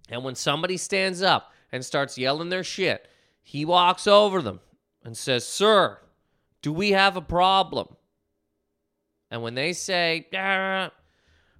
And 0.09 0.23
when 0.23 0.35
somebody 0.35 0.77
stands 0.77 1.21
up 1.21 1.51
and 1.73 1.83
starts 1.83 2.17
yelling 2.17 2.47
their 2.47 2.63
shit, 2.63 3.05
he 3.41 3.65
walks 3.65 4.07
over 4.07 4.41
them 4.41 4.61
and 5.03 5.17
says, 5.17 5.45
Sir, 5.45 5.99
do 6.61 6.71
we 6.71 6.91
have 6.91 7.17
a 7.17 7.21
problem? 7.21 7.97
And 9.29 9.41
when 9.41 9.55
they 9.55 9.73
say, 9.73 10.27
"Ah, 10.33 10.91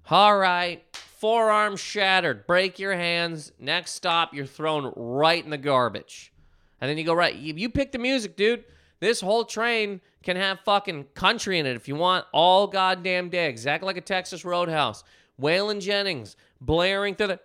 all 0.08 0.36
right, 0.36 0.84
forearm 0.94 1.76
shattered, 1.76 2.46
break 2.46 2.78
your 2.78 2.94
hands, 2.94 3.52
next 3.58 3.92
stop, 3.92 4.32
you're 4.32 4.46
thrown 4.46 4.92
right 4.96 5.44
in 5.44 5.50
the 5.50 5.58
garbage. 5.58 6.32
And 6.80 6.88
then 6.88 6.96
you 6.96 7.04
go, 7.04 7.14
right, 7.14 7.34
you 7.34 7.68
pick 7.68 7.92
the 7.92 7.98
music, 7.98 8.36
dude. 8.36 8.64
This 9.00 9.20
whole 9.20 9.44
train 9.44 10.00
can 10.24 10.36
have 10.36 10.60
fucking 10.60 11.04
country 11.14 11.58
in 11.58 11.66
it 11.66 11.76
if 11.76 11.86
you 11.86 11.94
want 11.94 12.24
all 12.32 12.66
goddamn 12.66 13.28
day, 13.28 13.48
exactly 13.48 13.86
like 13.86 13.96
a 13.96 14.00
Texas 14.00 14.44
Roadhouse. 14.44 15.04
Waylon 15.40 15.80
Jennings 15.80 16.36
blaring 16.60 17.14
through 17.14 17.28
the. 17.28 17.40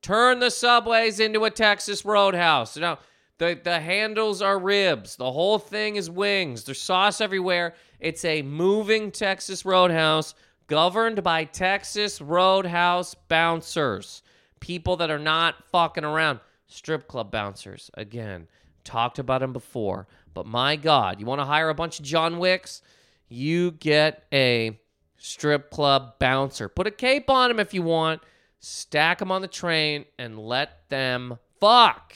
Turn 0.00 0.38
the 0.38 0.50
subways 0.50 1.18
into 1.18 1.44
a 1.44 1.50
Texas 1.50 2.04
Roadhouse. 2.04 2.76
Now, 2.76 3.00
the, 3.38 3.58
the 3.62 3.80
handles 3.80 4.40
are 4.40 4.58
ribs. 4.58 5.16
The 5.16 5.30
whole 5.30 5.58
thing 5.58 5.96
is 5.96 6.08
wings. 6.08 6.64
There's 6.64 6.80
sauce 6.80 7.20
everywhere. 7.20 7.74
It's 7.98 8.24
a 8.24 8.42
moving 8.42 9.10
Texas 9.10 9.64
Roadhouse 9.64 10.36
governed 10.68 11.24
by 11.24 11.44
Texas 11.44 12.20
Roadhouse 12.20 13.14
bouncers. 13.14 14.22
People 14.60 14.96
that 14.96 15.10
are 15.10 15.18
not 15.18 15.64
fucking 15.72 16.04
around. 16.04 16.38
Strip 16.68 17.08
club 17.08 17.32
bouncers. 17.32 17.90
Again, 17.94 18.46
talked 18.84 19.18
about 19.18 19.40
them 19.40 19.52
before. 19.52 20.06
But 20.34 20.46
my 20.46 20.76
God, 20.76 21.20
you 21.20 21.26
want 21.26 21.40
to 21.40 21.44
hire 21.44 21.68
a 21.68 21.74
bunch 21.74 21.98
of 21.98 22.04
John 22.04 22.38
Wicks? 22.38 22.82
You 23.28 23.72
get 23.72 24.24
a 24.32 24.78
strip 25.18 25.70
club 25.70 26.18
bouncer. 26.18 26.68
Put 26.68 26.86
a 26.86 26.90
cape 26.90 27.28
on 27.28 27.50
him 27.50 27.60
if 27.60 27.74
you 27.74 27.82
want. 27.82 28.22
Stack 28.60 29.18
them 29.18 29.30
on 29.30 29.42
the 29.42 29.48
train 29.48 30.04
and 30.18 30.38
let 30.38 30.88
them 30.88 31.38
fuck. 31.60 32.14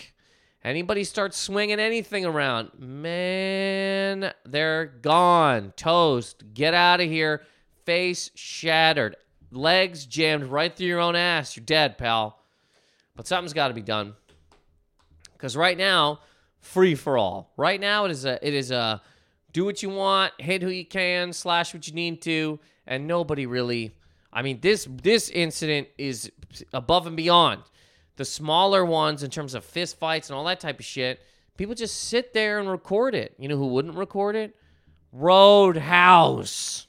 Anybody 0.64 1.02
starts 1.02 1.36
swinging 1.36 1.80
anything 1.80 2.24
around, 2.24 2.70
man, 2.78 4.32
they're 4.44 4.86
gone. 4.86 5.72
Toast. 5.76 6.44
Get 6.54 6.72
out 6.72 7.00
of 7.00 7.08
here. 7.08 7.42
Face 7.84 8.30
shattered. 8.36 9.16
Legs 9.50 10.06
jammed 10.06 10.44
right 10.44 10.74
through 10.74 10.86
your 10.86 11.00
own 11.00 11.16
ass. 11.16 11.56
You're 11.56 11.64
dead, 11.64 11.98
pal. 11.98 12.38
But 13.16 13.26
something's 13.26 13.52
got 13.52 13.68
to 13.68 13.74
be 13.74 13.82
done. 13.82 14.14
Because 15.32 15.56
right 15.56 15.76
now, 15.76 16.20
free 16.62 16.94
for 16.94 17.18
all. 17.18 17.52
Right 17.56 17.80
now, 17.80 18.06
it 18.06 18.10
is 18.10 18.24
a 18.24 18.38
it 18.46 18.54
is 18.54 18.70
a 18.70 19.02
do 19.52 19.66
what 19.66 19.82
you 19.82 19.90
want, 19.90 20.32
hit 20.38 20.62
who 20.62 20.70
you 20.70 20.86
can, 20.86 21.32
slash 21.32 21.74
what 21.74 21.86
you 21.86 21.92
need 21.92 22.22
to, 22.22 22.58
and 22.86 23.06
nobody 23.06 23.44
really. 23.44 23.94
I 24.32 24.40
mean, 24.40 24.60
this 24.60 24.88
this 24.90 25.28
incident 25.28 25.88
is 25.98 26.32
above 26.72 27.06
and 27.06 27.16
beyond 27.16 27.62
the 28.16 28.24
smaller 28.24 28.84
ones 28.84 29.22
in 29.22 29.30
terms 29.30 29.54
of 29.54 29.64
fist 29.64 29.98
fights 29.98 30.30
and 30.30 30.36
all 30.36 30.44
that 30.44 30.60
type 30.60 30.78
of 30.78 30.84
shit. 30.84 31.20
People 31.56 31.74
just 31.74 32.08
sit 32.08 32.32
there 32.32 32.58
and 32.58 32.70
record 32.70 33.14
it. 33.14 33.34
You 33.38 33.48
know 33.48 33.56
who 33.56 33.66
wouldn't 33.66 33.96
record 33.96 34.36
it? 34.36 34.56
Roadhouse. 35.12 36.86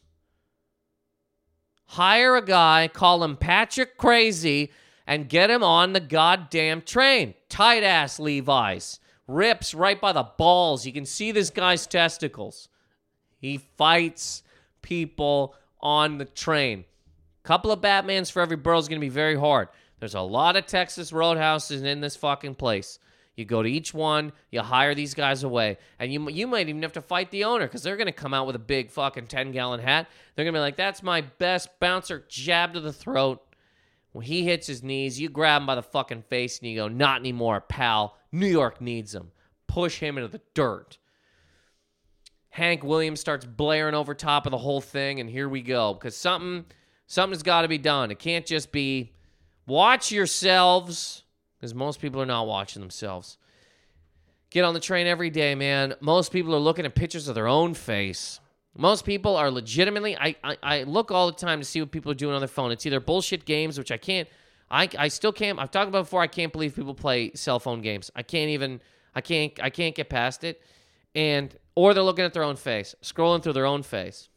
Hire 1.86 2.36
a 2.38 2.46
guy, 2.46 2.88
call 2.88 3.24
him 3.24 3.38
Patrick 3.38 3.98
Crazy, 3.98 4.72
and 5.06 5.30
get 5.30 5.52
him 5.52 5.64
on 5.64 5.94
the 5.94 6.00
goddamn 6.00 6.82
train. 6.82 7.36
Tight 7.50 7.84
ass 7.84 8.20
Levi's. 8.20 9.00
Rips 9.28 9.74
right 9.74 10.00
by 10.00 10.12
the 10.12 10.24
balls. 10.24 10.86
You 10.86 10.94
can 10.94 11.06
see 11.06 11.32
this 11.32 11.50
guy's 11.50 11.88
testicles. 11.88 12.68
He 13.38 13.58
fights 13.58 14.44
people 14.82 15.56
on 15.82 16.18
the 16.18 16.26
train. 16.26 16.86
Couple 17.44 17.72
of 17.72 17.82
Batmans 17.82 18.32
for 18.32 18.42
every 18.42 18.58
borough 18.58 18.80
is 18.80 18.88
going 18.88 19.00
to 19.00 19.06
be 19.06 19.10
very 19.10 19.38
hard. 19.38 19.68
There's 20.00 20.16
a 20.16 20.22
lot 20.22 20.56
of 20.56 20.66
Texas 20.66 21.12
roadhouses 21.12 21.84
in 21.84 22.02
this 22.02 22.16
fucking 22.16 22.56
place. 22.56 23.00
You 23.36 23.46
go 23.46 23.64
to 23.64 23.70
each 23.70 23.94
one, 23.94 24.32
you 24.52 24.62
hire 24.62 24.94
these 24.94 25.14
guys 25.14 25.44
away, 25.44 25.78
and 25.98 26.14
you 26.14 26.30
you 26.30 26.46
might 26.46 26.70
even 26.70 26.84
have 26.84 26.94
to 26.94 27.02
fight 27.02 27.32
the 27.32 27.46
owner 27.46 27.66
because 27.66 27.82
they're 27.82 27.98
gonna 27.98 28.12
come 28.12 28.34
out 28.34 28.46
with 28.46 28.56
a 28.56 28.60
big 28.60 28.92
fucking 28.92 29.28
ten 29.28 29.52
gallon 29.52 29.80
hat. 29.80 30.08
They're 30.36 30.46
gonna 30.46 30.56
be 30.56 30.62
like, 30.62 30.76
"That's 30.76 31.02
my 31.02 31.22
best 31.22 31.70
bouncer." 31.80 32.24
Jab 32.30 32.74
to 32.74 32.80
the 32.80 32.94
throat. 32.94 33.44
When 34.12 34.26
he 34.26 34.44
hits 34.44 34.68
his 34.68 34.84
knees, 34.84 35.20
you 35.20 35.30
grab 35.30 35.62
him 35.62 35.66
by 35.66 35.74
the 35.74 35.82
fucking 35.82 36.24
face 36.24 36.60
and 36.60 36.70
you 36.70 36.76
go, 36.76 36.88
"Not 36.88 37.22
anymore, 37.22 37.62
pal. 37.62 38.16
New 38.34 38.48
York 38.48 38.82
needs 38.82 39.16
him." 39.16 39.32
Push 39.68 40.00
him 40.00 40.18
into 40.18 40.28
the 40.28 40.42
dirt. 40.54 40.98
Hank 42.50 42.84
Williams 42.84 43.20
starts 43.20 43.46
blaring 43.46 43.96
over 43.96 44.14
top 44.14 44.46
of 44.46 44.52
the 44.52 44.58
whole 44.60 44.82
thing, 44.82 45.20
and 45.20 45.28
here 45.28 45.50
we 45.50 45.64
go 45.64 45.96
because 45.96 46.16
something 46.16 46.66
something's 47.08 47.42
got 47.42 47.64
to 47.64 47.68
be 47.68 47.80
done. 47.80 48.12
It 48.12 48.20
can't 48.20 48.46
just 48.46 48.72
be 48.72 49.14
watch 49.66 50.12
yourselves 50.12 51.24
because 51.58 51.74
most 51.74 52.00
people 52.00 52.22
are 52.22 52.28
not 52.28 52.46
watching 52.46 52.82
themselves. 52.82 53.38
Get 54.52 54.64
on 54.64 54.76
the 54.76 54.80
train 54.80 55.08
every 55.08 55.32
day, 55.32 55.56
man. 55.56 55.96
Most 56.00 56.32
people 56.32 56.54
are 56.54 56.60
looking 56.60 56.86
at 56.86 56.94
pictures 56.94 57.28
of 57.28 57.34
their 57.34 57.48
own 57.48 57.74
face. 57.74 58.40
Most 58.78 59.06
people 59.06 59.36
are 59.36 59.50
legitimately. 59.50 60.16
I, 60.16 60.36
I, 60.44 60.58
I 60.62 60.84
look 60.84 61.10
all 61.10 61.26
the 61.26 61.38
time 61.38 61.60
to 61.60 61.66
see 61.66 61.80
what 61.80 61.90
people 61.90 62.12
are 62.12 62.16
doing 62.16 62.36
on 62.36 62.42
their 62.42 62.48
phone. 62.48 62.72
It's 62.72 62.86
either 62.86 63.00
bullshit 63.00 63.46
games, 63.46 63.80
which 63.80 63.92
I 63.92 63.98
can't. 63.98 64.28
I, 64.70 64.90
I 64.98 65.08
still 65.08 65.32
can't. 65.32 65.60
I've 65.60 65.72
talked 65.72 65.90
about 65.90 66.04
before. 66.04 66.22
I 66.22 66.28
can't 66.28 66.52
believe 66.52 66.76
people 66.76 66.96
play 66.96 67.32
cell 67.36 67.60
phone 67.60 67.82
games. 67.82 68.10
I 68.16 68.24
can't 68.24 68.50
even. 68.50 68.82
I 69.16 69.22
can't. 69.22 69.54
I 69.62 69.70
can't 69.70 69.96
get 69.96 70.10
past 70.10 70.44
it. 70.44 70.62
And 71.16 71.56
or 71.76 71.94
they're 71.94 72.04
looking 72.04 72.26
at 72.26 72.34
their 72.34 72.44
own 72.44 72.56
face, 72.56 72.96
scrolling 73.02 73.44
through 73.44 73.54
their 73.54 73.66
own 73.66 73.84
face 73.84 74.30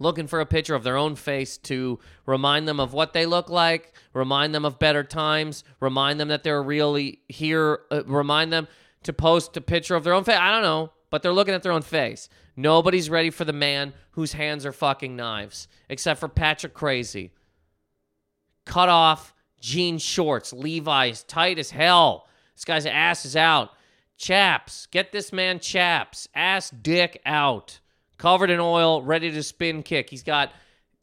looking 0.00 0.26
for 0.26 0.40
a 0.40 0.46
picture 0.46 0.74
of 0.74 0.82
their 0.82 0.96
own 0.96 1.14
face 1.14 1.56
to 1.58 2.00
remind 2.26 2.66
them 2.66 2.80
of 2.80 2.92
what 2.92 3.12
they 3.12 3.26
look 3.26 3.48
like, 3.48 3.92
remind 4.12 4.52
them 4.52 4.64
of 4.64 4.80
better 4.80 5.04
times, 5.04 5.62
remind 5.78 6.18
them 6.18 6.28
that 6.28 6.42
they're 6.42 6.62
really 6.62 7.20
here, 7.28 7.80
uh, 7.92 8.02
remind 8.04 8.52
them 8.52 8.66
to 9.04 9.12
post 9.12 9.56
a 9.56 9.60
picture 9.60 9.94
of 9.94 10.02
their 10.02 10.14
own 10.14 10.24
face. 10.24 10.38
I 10.40 10.50
don't 10.50 10.62
know, 10.62 10.90
but 11.10 11.22
they're 11.22 11.32
looking 11.32 11.54
at 11.54 11.62
their 11.62 11.72
own 11.72 11.82
face. 11.82 12.28
Nobody's 12.56 13.08
ready 13.08 13.30
for 13.30 13.44
the 13.44 13.52
man 13.52 13.92
whose 14.12 14.32
hands 14.32 14.66
are 14.66 14.72
fucking 14.72 15.14
knives, 15.14 15.68
except 15.88 16.18
for 16.18 16.28
Patrick 16.28 16.74
Crazy. 16.74 17.30
Cut 18.64 18.88
off 18.88 19.34
jean 19.60 19.98
shorts, 19.98 20.52
Levi's, 20.52 21.22
tight 21.24 21.58
as 21.58 21.70
hell. 21.70 22.26
This 22.54 22.64
guy's 22.64 22.86
ass 22.86 23.24
is 23.24 23.36
out. 23.36 23.70
Chaps, 24.16 24.86
get 24.86 25.12
this 25.12 25.32
man 25.32 25.60
chaps. 25.60 26.28
Ass 26.34 26.70
dick 26.70 27.20
out 27.24 27.80
covered 28.20 28.50
in 28.50 28.60
oil, 28.60 29.02
ready 29.02 29.30
to 29.32 29.42
spin 29.42 29.82
kick. 29.82 30.10
He's 30.10 30.22
got 30.22 30.52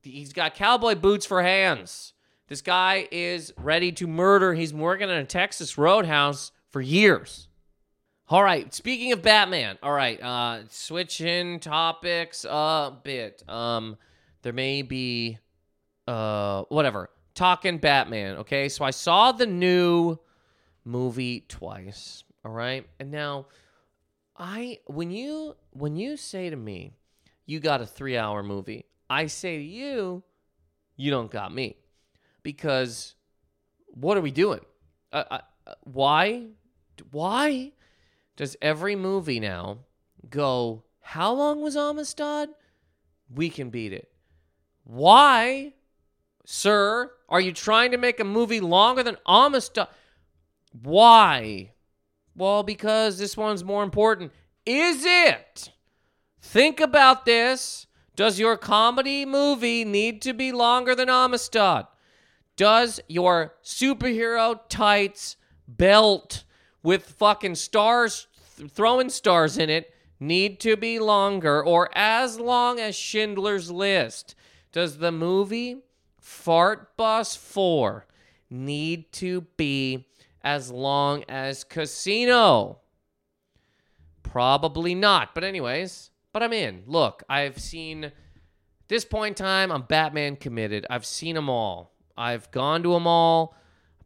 he's 0.01 0.31
got 0.31 0.55
cowboy 0.55 0.95
boots 0.95 1.25
for 1.25 1.41
hands. 1.41 2.13
This 2.47 2.61
guy 2.61 3.07
is 3.11 3.51
ready 3.57 3.91
to 3.93 4.07
murder. 4.07 4.53
He's 4.53 4.73
working 4.73 5.09
in 5.09 5.17
a 5.17 5.25
Texas 5.25 5.77
roadhouse 5.77 6.51
for 6.69 6.79
years. 6.79 7.49
All 8.29 8.43
right, 8.43 8.73
speaking 8.73 9.11
of 9.13 9.21
Batman, 9.21 9.77
all 9.81 9.91
right, 9.91 10.21
uh 10.21 10.67
switching 10.69 11.59
topics 11.59 12.45
a 12.45 12.93
bit. 13.03 13.43
Um 13.49 13.97
there 14.43 14.53
may 14.53 14.83
be 14.83 15.39
uh 16.07 16.63
whatever. 16.69 17.09
Talking 17.37 17.77
Batman, 17.77 18.37
okay? 18.37 18.67
So 18.67 18.83
I 18.83 18.89
saw 18.89 19.31
the 19.31 19.45
new 19.45 20.17
movie 20.83 21.45
twice, 21.47 22.23
all 22.43 22.51
right? 22.51 22.87
And 22.99 23.11
now 23.11 23.45
I 24.35 24.79
when 24.87 25.11
you 25.11 25.55
when 25.69 25.95
you 25.95 26.17
say 26.17 26.49
to 26.49 26.55
me 26.55 26.93
you 27.45 27.59
got 27.59 27.79
a 27.79 27.85
three 27.85 28.17
hour 28.17 28.41
movie. 28.41 28.85
I 29.07 29.27
say 29.27 29.57
to 29.57 29.63
you, 29.63 30.23
you 30.95 31.11
don't 31.11 31.29
got 31.29 31.53
me. 31.53 31.77
Because 32.41 33.13
what 33.85 34.17
are 34.17 34.21
we 34.21 34.31
doing? 34.31 34.61
Uh, 35.13 35.23
uh, 35.29 35.73
why? 35.83 36.47
Why 37.11 37.71
does 38.35 38.57
every 38.63 38.95
movie 38.95 39.39
now 39.39 39.79
go, 40.27 40.83
how 41.01 41.33
long 41.33 41.61
was 41.61 41.75
Amistad? 41.75 42.49
We 43.29 43.49
can 43.49 43.69
beat 43.69 43.93
it. 43.93 44.09
Why, 44.83 45.73
sir, 46.45 47.11
are 47.29 47.41
you 47.41 47.51
trying 47.51 47.91
to 47.91 47.97
make 47.97 48.19
a 48.19 48.23
movie 48.23 48.59
longer 48.59 49.03
than 49.03 49.17
Amistad? 49.27 49.87
Why? 50.81 51.71
Well, 52.35 52.63
because 52.63 53.17
this 53.17 53.35
one's 53.35 53.63
more 53.63 53.83
important. 53.83 54.31
Is 54.65 55.03
it? 55.05 55.71
Think 56.41 56.79
about 56.79 57.25
this. 57.25 57.87
Does 58.15 58.39
your 58.39 58.57
comedy 58.57 59.25
movie 59.25 59.83
need 59.83 60.21
to 60.23 60.33
be 60.33 60.51
longer 60.51 60.95
than 60.95 61.09
Amistad? 61.09 61.87
Does 62.55 62.99
your 63.07 63.53
superhero 63.63 64.59
tights 64.69 65.35
belt 65.67 66.43
with 66.81 67.05
fucking 67.05 67.55
stars, 67.55 68.27
th- 68.57 68.71
throwing 68.71 69.09
stars 69.09 69.57
in 69.57 69.69
it, 69.69 69.93
need 70.19 70.59
to 70.61 70.75
be 70.75 70.97
longer 70.97 71.63
or 71.63 71.89
as 71.95 72.39
long 72.39 72.79
as 72.79 72.95
Schindler's 72.95 73.69
List? 73.69 74.33
Does 74.71 74.97
the 74.97 75.11
movie 75.11 75.83
Fart 76.27 76.97
Bus 76.97 77.37
4 77.37 78.05
need 78.49 79.13
to 79.13 79.41
be 79.55 80.09
as 80.43 80.69
long 80.69 81.23
as 81.29 81.63
Casino? 81.63 82.79
Probably 84.23 84.93
not. 84.93 85.33
But, 85.33 85.45
anyways, 85.45 86.09
but 86.33 86.43
I'm 86.43 86.51
in. 86.51 86.83
Look, 86.85 87.23
I've 87.29 87.57
seen 87.59 88.11
this 88.89 89.05
point 89.05 89.39
in 89.39 89.45
time, 89.45 89.71
I'm 89.71 89.83
Batman 89.83 90.35
committed. 90.35 90.85
I've 90.89 91.05
seen 91.05 91.33
them 91.33 91.49
all. 91.49 91.95
I've 92.17 92.51
gone 92.51 92.83
to 92.83 92.91
them 92.91 93.07
all, 93.07 93.55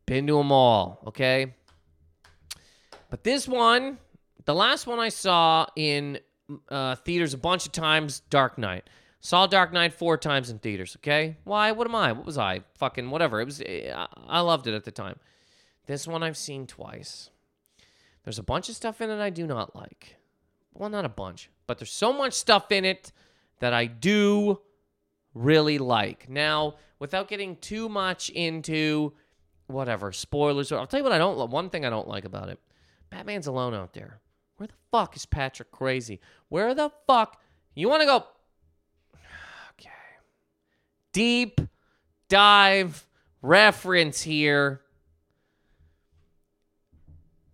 been 0.06 0.28
to 0.28 0.38
them 0.38 0.52
all, 0.52 1.02
okay? 1.08 1.56
But 3.10 3.24
this 3.24 3.48
one, 3.48 3.98
the 4.46 4.54
last 4.54 4.86
one 4.86 5.00
I 5.00 5.10
saw 5.10 5.66
in 5.76 6.20
uh, 6.70 6.96
theaters 6.98 7.34
a 7.34 7.40
bunch 7.40 7.66
of 7.66 7.72
times, 7.72 8.20
Dark 8.30 8.60
Knight. 8.60 8.88
Saw 9.24 9.46
Dark 9.46 9.72
Knight 9.72 9.94
four 9.94 10.18
times 10.18 10.50
in 10.50 10.58
theaters, 10.58 10.98
okay? 11.00 11.38
Why? 11.44 11.72
What 11.72 11.88
am 11.88 11.96
I? 11.96 12.12
What 12.12 12.26
was 12.26 12.40
I? 12.40 12.62
Fucking 12.74 13.12
whatever. 13.12 13.40
It 13.40 13.46
was 13.46 13.62
eh, 13.64 13.94
I 14.28 14.40
loved 14.40 14.66
it 14.66 14.74
at 14.74 14.84
the 14.84 14.92
time. 14.92 15.18
This 15.86 16.08
one 16.08 16.24
I've 16.24 16.38
seen 16.38 16.66
twice. 16.66 17.30
There's 18.24 18.40
a 18.40 18.44
bunch 18.44 18.68
of 18.68 18.76
stuff 18.76 19.00
in 19.00 19.12
it 19.12 19.22
I 19.22 19.30
do 19.30 19.46
not 19.46 19.76
like. 19.76 20.18
Well, 20.74 20.90
not 20.90 21.06
a 21.06 21.10
bunch, 21.10 21.52
but 21.68 21.78
there's 21.78 21.92
so 21.92 22.12
much 22.12 22.34
stuff 22.34 22.72
in 22.72 22.84
it 22.84 23.12
that 23.60 23.74
I 23.74 23.86
do 23.86 24.60
really 25.36 25.78
like. 25.78 26.28
Now, 26.28 26.76
without 26.98 27.28
getting 27.28 27.58
too 27.58 27.90
much 27.90 28.30
into 28.32 29.14
whatever 29.68 30.12
spoilers, 30.12 30.72
I'll 30.72 30.88
tell 30.88 31.00
you 31.00 31.04
what 31.04 31.14
I 31.14 31.20
don't. 31.20 31.50
One 31.52 31.70
thing 31.70 31.86
I 31.86 31.92
don't 31.92 32.08
like 32.08 32.26
about 32.26 32.50
it: 32.50 32.60
Batman's 33.12 33.48
alone 33.48 33.76
out 33.76 33.94
there. 33.94 34.20
Where 34.58 34.68
the 34.68 34.74
fuck 34.92 35.16
is 35.16 35.28
Patrick 35.28 35.72
Crazy? 35.72 36.20
Where 36.50 36.74
the 36.74 36.92
fuck? 37.06 37.40
You 37.76 37.88
want 37.88 38.02
to 38.02 38.08
go? 38.08 38.26
Deep 41.12 41.62
dive 42.30 43.06
reference 43.42 44.22
here. 44.22 44.82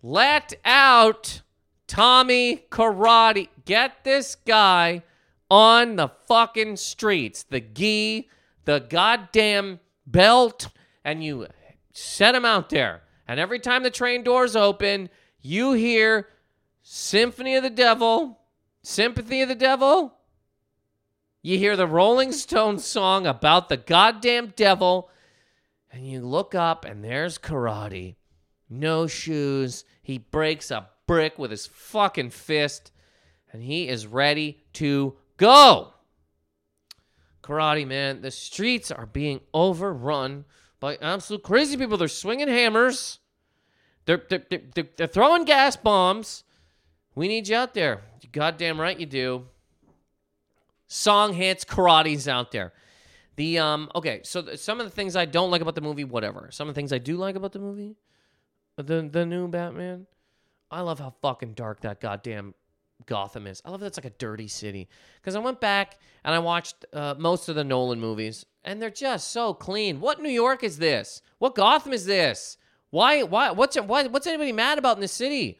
Let 0.02 0.54
out 0.63 1.41
Tommy 1.88 2.65
Karate. 2.70 3.50
Get 3.65 4.04
this 4.04 4.36
guy 4.36 5.04
on 5.50 5.96
the 5.96 6.10
fucking 6.28 6.76
streets. 6.78 7.43
The 7.43 7.62
gi, 7.62 8.30
the 8.65 8.80
goddamn 8.80 9.80
belt, 10.06 10.70
and 11.04 11.24
you 11.24 11.48
set 11.93 12.36
him 12.36 12.46
out 12.46 12.70
there. 12.70 13.02
And 13.28 13.39
every 13.39 13.60
time 13.60 13.84
the 13.84 13.89
train 13.89 14.24
doors 14.24 14.56
open, 14.56 15.10
you 15.41 15.74
hear 15.74 16.28
Symphony 16.84 17.56
of 17.56 17.63
the 17.63 17.70
Devil, 17.70 18.39
Sympathy 18.84 19.41
of 19.41 19.50
the 19.50 19.56
Devil. 19.56 20.16
You 21.47 21.57
hear 21.57 21.77
the 21.77 21.88
Rolling 21.88 22.33
Stones 22.33 22.83
song 22.83 23.25
about 23.25 23.69
the 23.69 23.77
goddamn 23.77 24.51
devil, 24.57 25.10
and 25.89 26.05
you 26.05 26.19
look 26.19 26.53
up, 26.53 26.83
and 26.83 27.01
there's 27.01 27.38
Karate. 27.38 28.17
No 28.69 29.07
shoes. 29.07 29.86
He 30.03 30.17
breaks 30.17 30.71
a 30.71 30.89
brick 31.05 31.39
with 31.39 31.51
his 31.51 31.65
fucking 31.65 32.31
fist, 32.31 32.91
and 33.53 33.63
he 33.63 33.88
is 33.88 34.05
ready 34.05 34.57
to 34.73 35.15
go. 35.38 35.93
Karate, 37.41 37.88
man, 37.88 38.21
the 38.21 38.31
streets 38.31 38.91
are 38.91 39.05
being 39.05 39.39
overrun 39.53 40.43
by 40.81 40.97
absolute 40.97 41.43
crazy 41.43 41.77
people. 41.77 41.95
They're 41.95 42.10
swinging 42.10 42.49
hammers, 42.49 43.19
they're, 44.03 44.21
they're, 44.29 44.43
they're, 44.49 44.89
they're 44.97 45.07
throwing 45.07 45.45
gas 45.45 45.77
bombs. 45.77 46.43
We 47.15 47.29
need 47.29 47.47
you 47.47 47.55
out 47.55 47.73
there. 47.73 48.01
You 48.19 48.27
goddamn 48.33 48.81
right 48.81 48.99
you 48.99 49.05
do. 49.05 49.45
Song 50.88 51.34
hits, 51.34 51.63
karate's 51.63 52.28
out 52.28 52.52
there. 52.52 52.73
The 53.36 53.60
um 53.60 53.89
okay, 53.93 54.21
so 54.23 54.41
th- 54.41 54.60
some 54.60 54.80
of 54.80 54.86
the 54.86 54.91
things 54.91 55.15
I 55.15 55.26
don't 55.26 55.52
like 55.52 55.62
about 55.62 55.76
the 55.76 55.82
movie, 55.82 56.04
whatever. 56.04 56.50
Some 56.52 56.67
of 56.67 56.73
the 56.76 56.80
things 56.80 56.91
I 56.91 56.97
do 56.97 57.17
like 57.17 57.36
about 57.36 57.52
the 57.52 57.60
movie, 57.60 57.95
the 58.78 59.08
the 59.12 59.26
new 59.26 59.47
Batman. 59.47 60.08
I 60.71 60.82
love 60.82 61.00
how 61.00 61.13
fucking 61.21 61.54
dark 61.54 61.82
that 61.82 62.02
goddamn 62.02 62.54
Gotham 63.06 63.47
is. 63.47 63.62
I 63.63 63.69
love 63.69 63.80
that 63.82 63.88
it's 63.88 63.97
like 63.97 64.06
a 64.06 64.17
dirty 64.17 64.47
city. 64.47 64.89
Because 65.21 65.36
I 65.36 65.39
went 65.39 65.62
back 65.62 65.97
and 66.23 66.34
I 66.34 66.39
watched 66.39 66.86
uh, 66.93 67.15
most 67.17 67.47
of 67.47 67.56
the 67.56 67.63
Nolan 67.63 68.00
movies, 68.00 68.45
and 68.63 68.82
they're 68.82 68.89
just 68.89 69.32
so 69.32 69.54
clean. 69.54 70.02
What 70.02 70.21
New 70.21 70.30
York 70.30 70.63
is 70.63 70.78
this? 70.78 71.21
What 71.38 71.56
Gotham 71.56 71.93
is 71.93 72.06
this? 72.06 72.58
Why? 72.89 73.23
Why? 73.23 73.52
What's 73.52 73.78
what's 73.78 74.28
anybody 74.28 74.52
mad 74.52 74.78
about 74.78 74.97
in 74.97 75.02
the 75.02 75.08
city? 75.08 75.60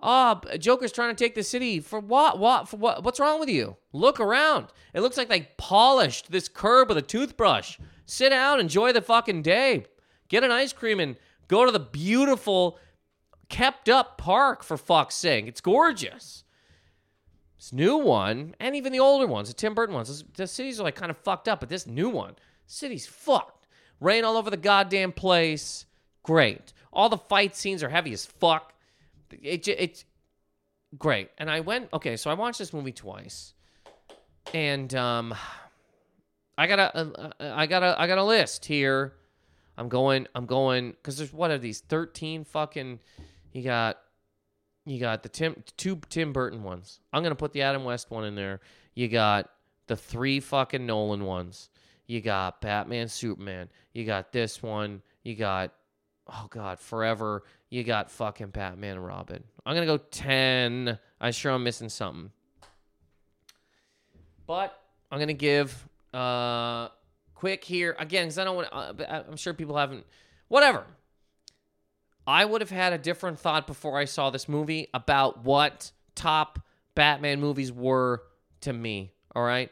Oh, 0.00 0.40
Joker's 0.58 0.92
trying 0.92 1.14
to 1.14 1.24
take 1.24 1.34
the 1.34 1.42
city 1.42 1.80
for 1.80 1.98
what? 1.98 2.38
What? 2.38 2.68
For 2.68 2.76
what? 2.76 3.02
What's 3.02 3.18
wrong 3.18 3.40
with 3.40 3.48
you? 3.48 3.76
Look 3.92 4.20
around. 4.20 4.66
It 4.92 5.00
looks 5.00 5.16
like 5.16 5.28
they 5.28 5.48
polished 5.56 6.30
this 6.30 6.48
curb 6.48 6.88
with 6.88 6.98
a 6.98 7.02
toothbrush. 7.02 7.78
Sit 8.04 8.30
down, 8.30 8.60
enjoy 8.60 8.92
the 8.92 9.00
fucking 9.00 9.42
day. 9.42 9.86
Get 10.28 10.44
an 10.44 10.50
ice 10.50 10.72
cream 10.72 11.00
and 11.00 11.16
go 11.48 11.64
to 11.64 11.72
the 11.72 11.80
beautiful, 11.80 12.78
kept 13.48 13.88
up 13.88 14.18
park 14.18 14.62
for 14.62 14.76
fuck's 14.76 15.14
sake. 15.14 15.46
It's 15.46 15.60
gorgeous. 15.60 16.44
This 17.56 17.72
new 17.72 17.96
one, 17.96 18.54
and 18.60 18.76
even 18.76 18.92
the 18.92 19.00
older 19.00 19.26
ones, 19.26 19.48
the 19.48 19.54
Tim 19.54 19.74
Burton 19.74 19.94
ones, 19.94 20.24
the 20.34 20.46
cities 20.46 20.78
are 20.78 20.84
like 20.84 20.94
kind 20.94 21.10
of 21.10 21.16
fucked 21.16 21.48
up, 21.48 21.60
but 21.60 21.70
this 21.70 21.86
new 21.86 22.10
one, 22.10 22.36
city's 22.66 23.06
fucked. 23.06 23.66
Rain 23.98 24.24
all 24.24 24.36
over 24.36 24.50
the 24.50 24.58
goddamn 24.58 25.12
place. 25.12 25.86
Great. 26.22 26.74
All 26.92 27.08
the 27.08 27.16
fight 27.16 27.56
scenes 27.56 27.82
are 27.82 27.88
heavy 27.88 28.12
as 28.12 28.26
fuck. 28.26 28.74
It, 29.30 29.68
it, 29.68 29.76
it's 29.78 30.04
great. 30.98 31.30
And 31.38 31.50
I 31.50 31.60
went, 31.60 31.88
okay, 31.92 32.16
so 32.16 32.30
I 32.30 32.34
watched 32.34 32.58
this 32.58 32.72
movie 32.72 32.92
twice. 32.92 33.54
And 34.54 34.94
um 34.94 35.34
I 36.58 36.66
got 36.66 36.78
a, 36.78 37.32
I 37.40 37.66
got 37.66 37.82
a 37.82 38.00
I 38.00 38.06
got 38.06 38.18
a 38.18 38.24
list 38.24 38.64
here. 38.64 39.14
I'm 39.76 39.88
going 39.88 40.26
I'm 40.34 40.46
going 40.46 40.94
cuz 41.02 41.18
there's 41.18 41.32
what 41.32 41.50
are 41.50 41.58
these 41.58 41.80
13 41.80 42.44
fucking 42.44 43.00
you 43.52 43.62
got 43.62 43.98
you 44.86 45.00
got 45.00 45.22
the 45.22 45.28
Tim 45.28 45.62
two 45.76 46.00
Tim 46.08 46.32
Burton 46.32 46.62
ones. 46.62 47.00
I'm 47.12 47.22
gonna 47.22 47.34
put 47.34 47.52
the 47.52 47.62
Adam 47.62 47.84
West 47.84 48.10
one 48.10 48.24
in 48.24 48.36
there. 48.36 48.60
You 48.94 49.08
got 49.08 49.50
the 49.88 49.96
three 49.96 50.40
fucking 50.40 50.86
Nolan 50.86 51.24
ones. 51.24 51.68
You 52.06 52.20
got 52.20 52.60
Batman, 52.60 53.08
Superman. 53.08 53.68
You 53.92 54.04
got 54.04 54.32
this 54.32 54.62
one. 54.62 55.02
You 55.24 55.34
got 55.34 55.72
oh 56.28 56.46
god, 56.50 56.78
forever. 56.78 57.42
You 57.70 57.84
got 57.84 58.10
fucking 58.10 58.48
Batman 58.48 58.96
and 58.96 59.06
Robin. 59.06 59.42
I'm 59.64 59.74
gonna 59.74 59.86
go 59.86 59.98
ten. 59.98 60.98
I'm 61.20 61.32
sure 61.32 61.52
I'm 61.52 61.64
missing 61.64 61.88
something, 61.88 62.30
but 64.46 64.78
I'm 65.10 65.18
gonna 65.18 65.32
give 65.32 65.88
uh 66.14 66.88
quick 67.34 67.64
here 67.64 67.96
again 67.98 68.26
because 68.26 68.38
I 68.38 68.44
don't 68.44 68.56
want. 68.56 68.68
Uh, 68.72 69.22
I'm 69.28 69.36
sure 69.36 69.54
people 69.54 69.76
haven't. 69.76 70.04
Whatever. 70.48 70.84
I 72.26 72.44
would 72.44 72.60
have 72.60 72.70
had 72.70 72.92
a 72.92 72.98
different 72.98 73.38
thought 73.38 73.68
before 73.68 73.96
I 73.98 74.04
saw 74.04 74.30
this 74.30 74.48
movie 74.48 74.88
about 74.92 75.44
what 75.44 75.92
top 76.16 76.58
Batman 76.96 77.40
movies 77.40 77.70
were 77.70 78.22
to 78.62 78.72
me. 78.72 79.12
All 79.34 79.44
right. 79.44 79.70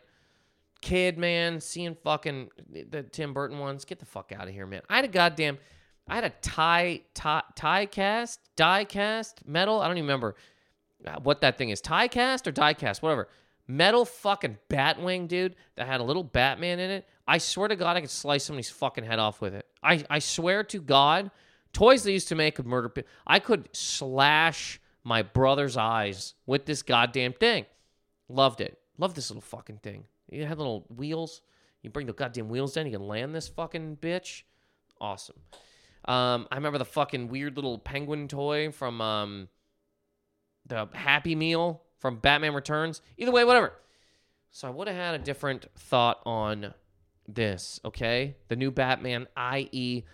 Kid, 0.80 1.18
man, 1.18 1.60
seeing 1.60 1.96
fucking 2.04 2.50
the 2.90 3.02
Tim 3.02 3.32
Burton 3.32 3.58
ones. 3.58 3.84
Get 3.84 3.98
the 3.98 4.06
fuck 4.06 4.32
out 4.36 4.46
of 4.46 4.54
here, 4.54 4.66
man. 4.66 4.82
I 4.88 4.96
had 4.96 5.04
a 5.06 5.08
goddamn, 5.08 5.58
I 6.06 6.16
had 6.16 6.24
a 6.24 6.30
tie, 6.42 7.02
tie, 7.14 7.42
tie 7.54 7.86
cast, 7.86 8.40
die 8.56 8.84
cast, 8.84 9.46
metal. 9.46 9.80
I 9.80 9.88
don't 9.88 9.96
even 9.96 10.06
remember 10.06 10.34
uh, 11.06 11.16
what 11.22 11.40
that 11.40 11.56
thing 11.56 11.70
is. 11.70 11.80
Tie 11.80 12.08
cast 12.08 12.46
or 12.46 12.52
die 12.52 12.74
cast, 12.74 13.02
whatever. 13.02 13.28
Metal 13.66 14.04
fucking 14.04 14.58
Batwing, 14.68 15.26
dude, 15.28 15.56
that 15.76 15.86
had 15.86 16.00
a 16.00 16.04
little 16.04 16.22
Batman 16.22 16.78
in 16.78 16.90
it. 16.90 17.08
I 17.26 17.38
swear 17.38 17.68
to 17.68 17.76
God, 17.76 17.96
I 17.96 18.02
could 18.02 18.10
slice 18.10 18.44
somebody's 18.44 18.68
fucking 18.68 19.04
head 19.04 19.18
off 19.18 19.40
with 19.40 19.54
it. 19.54 19.66
I, 19.82 20.04
I 20.10 20.18
swear 20.18 20.62
to 20.64 20.80
God, 20.80 21.30
toys 21.72 22.04
they 22.04 22.12
used 22.12 22.28
to 22.28 22.34
make 22.34 22.58
of 22.58 22.66
murder 22.66 22.92
I 23.26 23.38
could 23.38 23.70
slash 23.72 24.80
my 25.02 25.22
brother's 25.22 25.78
eyes 25.78 26.34
with 26.44 26.66
this 26.66 26.82
goddamn 26.82 27.32
thing. 27.32 27.64
Loved 28.28 28.60
it. 28.60 28.78
Loved 28.98 29.16
this 29.16 29.30
little 29.30 29.42
fucking 29.42 29.78
thing. 29.78 30.04
You 30.30 30.44
had 30.44 30.58
little 30.58 30.86
wheels. 30.94 31.40
You 31.82 31.90
bring 31.90 32.06
the 32.06 32.12
goddamn 32.12 32.48
wheels 32.48 32.74
down. 32.74 32.86
You 32.86 32.92
can 32.92 33.06
land 33.06 33.34
this 33.34 33.48
fucking 33.48 33.98
bitch. 34.00 34.42
Awesome. 35.00 35.36
Um, 36.06 36.46
I 36.50 36.56
remember 36.56 36.78
the 36.78 36.84
fucking 36.84 37.28
weird 37.28 37.56
little 37.56 37.78
penguin 37.78 38.28
toy 38.28 38.70
from 38.70 39.00
um, 39.00 39.48
the 40.66 40.88
Happy 40.92 41.34
Meal 41.34 41.82
from 41.98 42.18
Batman 42.18 42.54
Returns. 42.54 43.00
Either 43.16 43.32
way, 43.32 43.44
whatever. 43.44 43.72
So 44.50 44.68
I 44.68 44.70
would 44.70 44.86
have 44.86 44.96
had 44.96 45.14
a 45.14 45.24
different 45.24 45.66
thought 45.76 46.20
on 46.26 46.74
this, 47.26 47.80
okay? 47.84 48.36
The 48.48 48.56
new 48.56 48.70
Batman, 48.70 49.26
i.e., 49.36 50.04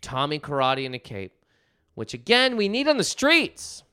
Tommy 0.00 0.38
Karate 0.38 0.84
in 0.84 0.94
a 0.94 0.98
cape, 0.98 1.44
which 1.94 2.12
again 2.14 2.56
we 2.56 2.68
need 2.68 2.88
on 2.88 2.96
the 2.96 3.04
streets. 3.04 3.84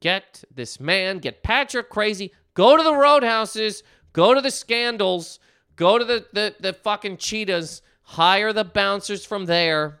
Get 0.00 0.44
this 0.54 0.80
man, 0.80 1.18
get 1.18 1.42
Patrick 1.42 1.90
crazy, 1.90 2.32
go 2.54 2.76
to 2.76 2.82
the 2.82 2.94
roadhouses, 2.94 3.82
go 4.12 4.34
to 4.34 4.40
the 4.40 4.50
scandals, 4.50 5.38
go 5.76 5.98
to 5.98 6.04
the, 6.04 6.26
the, 6.32 6.54
the 6.58 6.72
fucking 6.72 7.18
cheetahs, 7.18 7.82
hire 8.02 8.52
the 8.52 8.64
bouncers 8.64 9.26
from 9.26 9.46
there, 9.46 10.00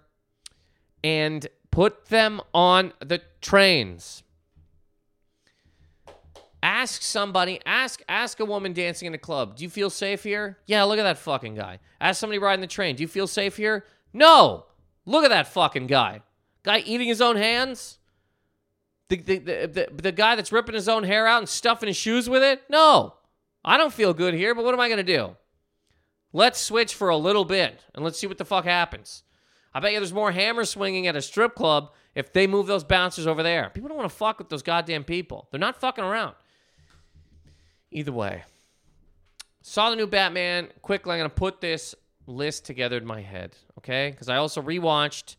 and 1.02 1.46
put 1.70 2.06
them 2.06 2.40
on 2.52 2.92
the 3.00 3.22
trains. 3.40 4.22
Ask 6.62 7.00
somebody, 7.02 7.60
ask 7.64 8.02
ask 8.06 8.38
a 8.38 8.44
woman 8.44 8.74
dancing 8.74 9.06
in 9.06 9.14
a 9.14 9.18
club, 9.18 9.56
do 9.56 9.64
you 9.64 9.70
feel 9.70 9.88
safe 9.88 10.22
here? 10.22 10.58
Yeah, 10.66 10.82
look 10.82 10.98
at 10.98 11.04
that 11.04 11.16
fucking 11.16 11.54
guy. 11.54 11.78
Ask 12.00 12.20
somebody 12.20 12.38
riding 12.38 12.60
the 12.60 12.66
train, 12.66 12.96
do 12.96 13.02
you 13.02 13.08
feel 13.08 13.26
safe 13.26 13.56
here? 13.56 13.86
No. 14.12 14.66
Look 15.06 15.24
at 15.24 15.30
that 15.30 15.48
fucking 15.48 15.86
guy. 15.86 16.20
Guy 16.62 16.78
eating 16.80 17.08
his 17.08 17.22
own 17.22 17.36
hands? 17.36 17.98
The, 19.08 19.16
the, 19.16 19.38
the, 19.38 19.52
the, 19.66 20.02
the 20.02 20.12
guy 20.12 20.36
that's 20.36 20.52
ripping 20.52 20.74
his 20.74 20.88
own 20.88 21.04
hair 21.04 21.26
out 21.26 21.38
and 21.38 21.48
stuffing 21.48 21.86
his 21.86 21.96
shoes 21.96 22.28
with 22.28 22.42
it? 22.42 22.62
No. 22.68 23.14
I 23.64 23.76
don't 23.76 23.92
feel 23.92 24.14
good 24.14 24.34
here, 24.34 24.54
but 24.54 24.64
what 24.64 24.74
am 24.74 24.80
I 24.80 24.88
going 24.88 25.04
to 25.04 25.16
do? 25.16 25.36
Let's 26.32 26.60
switch 26.60 26.94
for 26.94 27.08
a 27.08 27.16
little 27.16 27.44
bit 27.44 27.80
and 27.94 28.04
let's 28.04 28.18
see 28.18 28.26
what 28.26 28.38
the 28.38 28.44
fuck 28.44 28.64
happens. 28.64 29.24
I 29.72 29.80
bet 29.80 29.92
you 29.92 30.00
there's 30.00 30.12
more 30.12 30.32
hammer 30.32 30.64
swinging 30.64 31.06
at 31.06 31.16
a 31.16 31.22
strip 31.22 31.54
club 31.54 31.92
if 32.14 32.32
they 32.32 32.46
move 32.46 32.66
those 32.66 32.84
bouncers 32.84 33.26
over 33.26 33.42
there. 33.42 33.70
People 33.72 33.88
don't 33.88 33.96
want 33.96 34.10
to 34.10 34.16
fuck 34.16 34.38
with 34.38 34.48
those 34.48 34.62
goddamn 34.62 35.04
people. 35.04 35.48
They're 35.50 35.60
not 35.60 35.80
fucking 35.80 36.04
around. 36.04 36.34
Either 37.92 38.12
way, 38.12 38.44
saw 39.62 39.90
the 39.90 39.96
new 39.96 40.06
Batman. 40.06 40.68
Quickly, 40.82 41.12
I'm 41.12 41.18
going 41.18 41.30
to 41.30 41.34
put 41.34 41.60
this 41.60 41.94
list 42.26 42.64
together 42.64 42.96
in 42.96 43.06
my 43.06 43.20
head, 43.20 43.56
okay? 43.78 44.10
Because 44.10 44.28
I 44.28 44.36
also 44.36 44.62
rewatched 44.62 45.36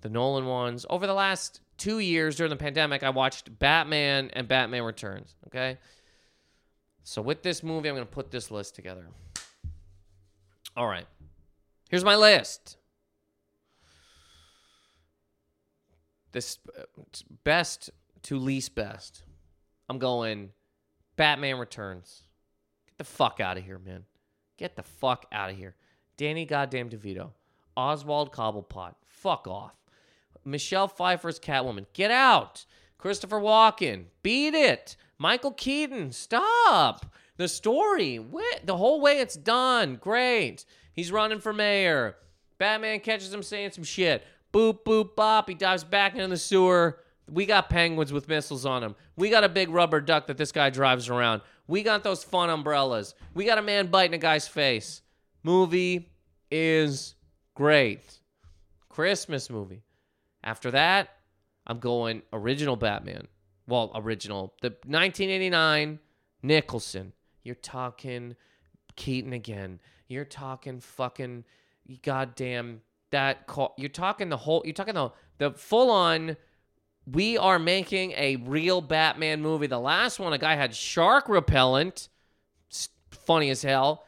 the 0.00 0.08
Nolan 0.08 0.46
ones. 0.46 0.86
Over 0.88 1.06
the 1.06 1.14
last 1.14 1.60
two 1.76 1.98
years 1.98 2.36
during 2.36 2.50
the 2.50 2.56
pandemic, 2.56 3.02
I 3.02 3.10
watched 3.10 3.58
Batman 3.58 4.30
and 4.32 4.46
Batman 4.46 4.82
Returns, 4.82 5.34
okay? 5.46 5.78
So 7.02 7.22
with 7.22 7.42
this 7.42 7.62
movie, 7.62 7.88
I'm 7.88 7.94
going 7.94 8.06
to 8.06 8.12
put 8.12 8.30
this 8.30 8.50
list 8.50 8.74
together. 8.74 9.06
All 10.76 10.86
right. 10.86 11.06
Here's 11.88 12.04
my 12.04 12.16
list. 12.16 12.78
This 16.34 16.58
uh, 16.76 16.82
best 17.44 17.90
to 18.24 18.38
least 18.38 18.74
best. 18.74 19.22
I'm 19.88 20.00
going 20.00 20.50
Batman 21.16 21.58
Returns. 21.58 22.24
Get 22.86 22.98
the 22.98 23.04
fuck 23.04 23.38
out 23.38 23.56
of 23.56 23.64
here, 23.64 23.78
man. 23.78 24.02
Get 24.58 24.74
the 24.74 24.82
fuck 24.82 25.26
out 25.30 25.50
of 25.50 25.56
here. 25.56 25.76
Danny 26.16 26.44
goddamn 26.44 26.90
DeVito. 26.90 27.30
Oswald 27.76 28.32
Cobblepot. 28.32 28.94
Fuck 29.06 29.46
off. 29.46 29.76
Michelle 30.44 30.88
Pfeiffer's 30.88 31.38
Catwoman. 31.38 31.86
Get 31.92 32.10
out. 32.10 32.64
Christopher 32.98 33.40
Walken. 33.40 34.06
Beat 34.24 34.54
it. 34.54 34.96
Michael 35.18 35.52
Keaton. 35.52 36.10
Stop. 36.10 37.06
The 37.36 37.46
story. 37.46 38.18
What? 38.18 38.66
The 38.66 38.76
whole 38.76 39.00
way 39.00 39.20
it's 39.20 39.36
done. 39.36 39.98
Great. 40.00 40.64
He's 40.92 41.12
running 41.12 41.38
for 41.38 41.52
mayor. 41.52 42.16
Batman 42.58 42.98
catches 42.98 43.32
him 43.32 43.44
saying 43.44 43.70
some 43.70 43.84
shit. 43.84 44.24
Boop, 44.54 44.84
boop, 44.84 45.16
bop. 45.16 45.48
He 45.48 45.54
dives 45.54 45.82
back 45.82 46.14
into 46.14 46.28
the 46.28 46.36
sewer. 46.36 47.00
We 47.28 47.44
got 47.44 47.68
penguins 47.68 48.12
with 48.12 48.28
missiles 48.28 48.64
on 48.64 48.82
them. 48.82 48.94
We 49.16 49.28
got 49.28 49.42
a 49.42 49.48
big 49.48 49.68
rubber 49.68 50.00
duck 50.00 50.28
that 50.28 50.36
this 50.36 50.52
guy 50.52 50.70
drives 50.70 51.08
around. 51.08 51.42
We 51.66 51.82
got 51.82 52.04
those 52.04 52.22
fun 52.22 52.50
umbrellas. 52.50 53.14
We 53.34 53.46
got 53.46 53.58
a 53.58 53.62
man 53.62 53.88
biting 53.88 54.14
a 54.14 54.18
guy's 54.18 54.46
face. 54.46 55.02
Movie 55.42 56.10
is 56.50 57.16
great. 57.54 58.20
Christmas 58.88 59.50
movie. 59.50 59.82
After 60.44 60.70
that, 60.70 61.08
I'm 61.66 61.80
going 61.80 62.22
original 62.32 62.76
Batman. 62.76 63.26
Well, 63.66 63.90
original. 63.94 64.54
The 64.60 64.68
1989 64.86 65.98
Nicholson. 66.42 67.12
You're 67.42 67.54
talking 67.56 68.36
Keaton 68.94 69.32
again. 69.32 69.80
You're 70.06 70.24
talking 70.24 70.78
fucking 70.80 71.44
goddamn 72.02 72.82
that 73.14 73.46
call. 73.46 73.74
You're 73.78 73.88
talking 73.88 74.28
the 74.28 74.36
whole. 74.36 74.62
You're 74.64 74.74
talking 74.74 74.94
the 74.94 75.10
the 75.38 75.52
full 75.52 75.90
on. 75.90 76.36
We 77.06 77.36
are 77.38 77.58
making 77.58 78.12
a 78.12 78.36
real 78.36 78.80
Batman 78.80 79.40
movie. 79.40 79.66
The 79.66 79.78
last 79.78 80.18
one, 80.18 80.32
a 80.32 80.38
guy 80.38 80.54
had 80.54 80.74
shark 80.74 81.28
repellent. 81.28 82.08
Funny 83.10 83.50
as 83.50 83.62
hell. 83.62 84.04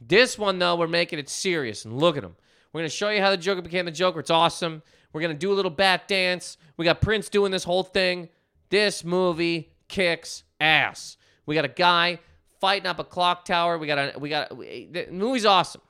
This 0.00 0.38
one 0.38 0.58
though, 0.58 0.76
we're 0.76 0.88
making 0.88 1.18
it 1.18 1.28
serious. 1.28 1.84
And 1.84 1.98
look 1.98 2.16
at 2.16 2.24
him. 2.24 2.36
We're 2.72 2.80
gonna 2.80 2.90
show 2.90 3.10
you 3.10 3.20
how 3.20 3.30
the 3.30 3.36
Joker 3.36 3.62
became 3.62 3.86
the 3.86 3.90
Joker. 3.90 4.20
It's 4.20 4.30
awesome. 4.30 4.82
We're 5.12 5.22
gonna 5.22 5.34
do 5.34 5.52
a 5.52 5.54
little 5.54 5.70
bat 5.70 6.06
dance. 6.06 6.56
We 6.76 6.84
got 6.84 7.00
Prince 7.00 7.28
doing 7.28 7.50
this 7.50 7.64
whole 7.64 7.82
thing. 7.82 8.28
This 8.68 9.04
movie 9.04 9.72
kicks 9.88 10.44
ass. 10.60 11.16
We 11.46 11.54
got 11.54 11.64
a 11.64 11.68
guy 11.68 12.20
fighting 12.60 12.86
up 12.86 12.98
a 12.98 13.04
clock 13.04 13.44
tower. 13.44 13.78
We 13.78 13.86
got 13.86 14.16
a 14.16 14.18
we 14.18 14.28
got 14.28 14.56
we, 14.56 14.88
the 14.90 15.08
movie's 15.10 15.46
awesome. 15.46 15.80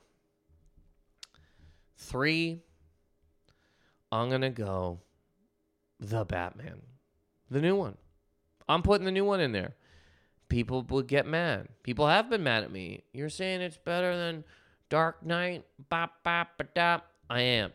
Three. 2.01 2.59
I'm 4.11 4.29
gonna 4.29 4.49
go. 4.49 4.99
The 5.99 6.25
Batman, 6.25 6.81
the 7.49 7.61
new 7.61 7.75
one. 7.75 7.95
I'm 8.67 8.81
putting 8.81 9.05
the 9.05 9.11
new 9.11 9.23
one 9.23 9.39
in 9.39 9.51
there. 9.51 9.75
People 10.49 10.81
would 10.89 11.07
get 11.07 11.27
mad. 11.27 11.67
People 11.83 12.07
have 12.07 12.29
been 12.29 12.43
mad 12.43 12.63
at 12.63 12.71
me. 12.71 13.03
You're 13.13 13.29
saying 13.29 13.61
it's 13.61 13.77
better 13.77 14.17
than 14.17 14.43
Dark 14.89 15.23
Knight? 15.25 15.63
Bop 15.89 16.23
bop 16.23 16.49
ba 16.57 17.03
I 17.29 17.41
am. 17.41 17.71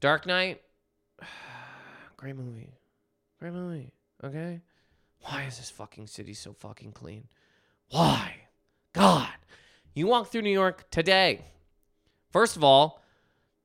Dark 0.00 0.26
Knight. 0.26 0.62
Great 2.16 2.34
movie. 2.34 2.72
Great 3.38 3.52
movie. 3.52 3.92
Okay. 4.24 4.60
Why 5.20 5.44
is 5.44 5.58
this 5.58 5.70
fucking 5.70 6.06
city 6.06 6.34
so 6.34 6.54
fucking 6.54 6.92
clean? 6.92 7.28
Why? 7.90 8.34
God. 8.92 9.28
You 9.94 10.06
walk 10.06 10.32
through 10.32 10.42
New 10.42 10.50
York 10.50 10.90
today. 10.90 11.42
First 12.30 12.56
of 12.56 12.64
all, 12.64 13.02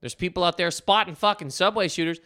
there's 0.04 0.16
people 0.16 0.44
out 0.44 0.58
there 0.58 0.70
spotting 0.70 1.16
fucking 1.16 1.50
subway 1.50 1.88
shooters. 1.88 2.20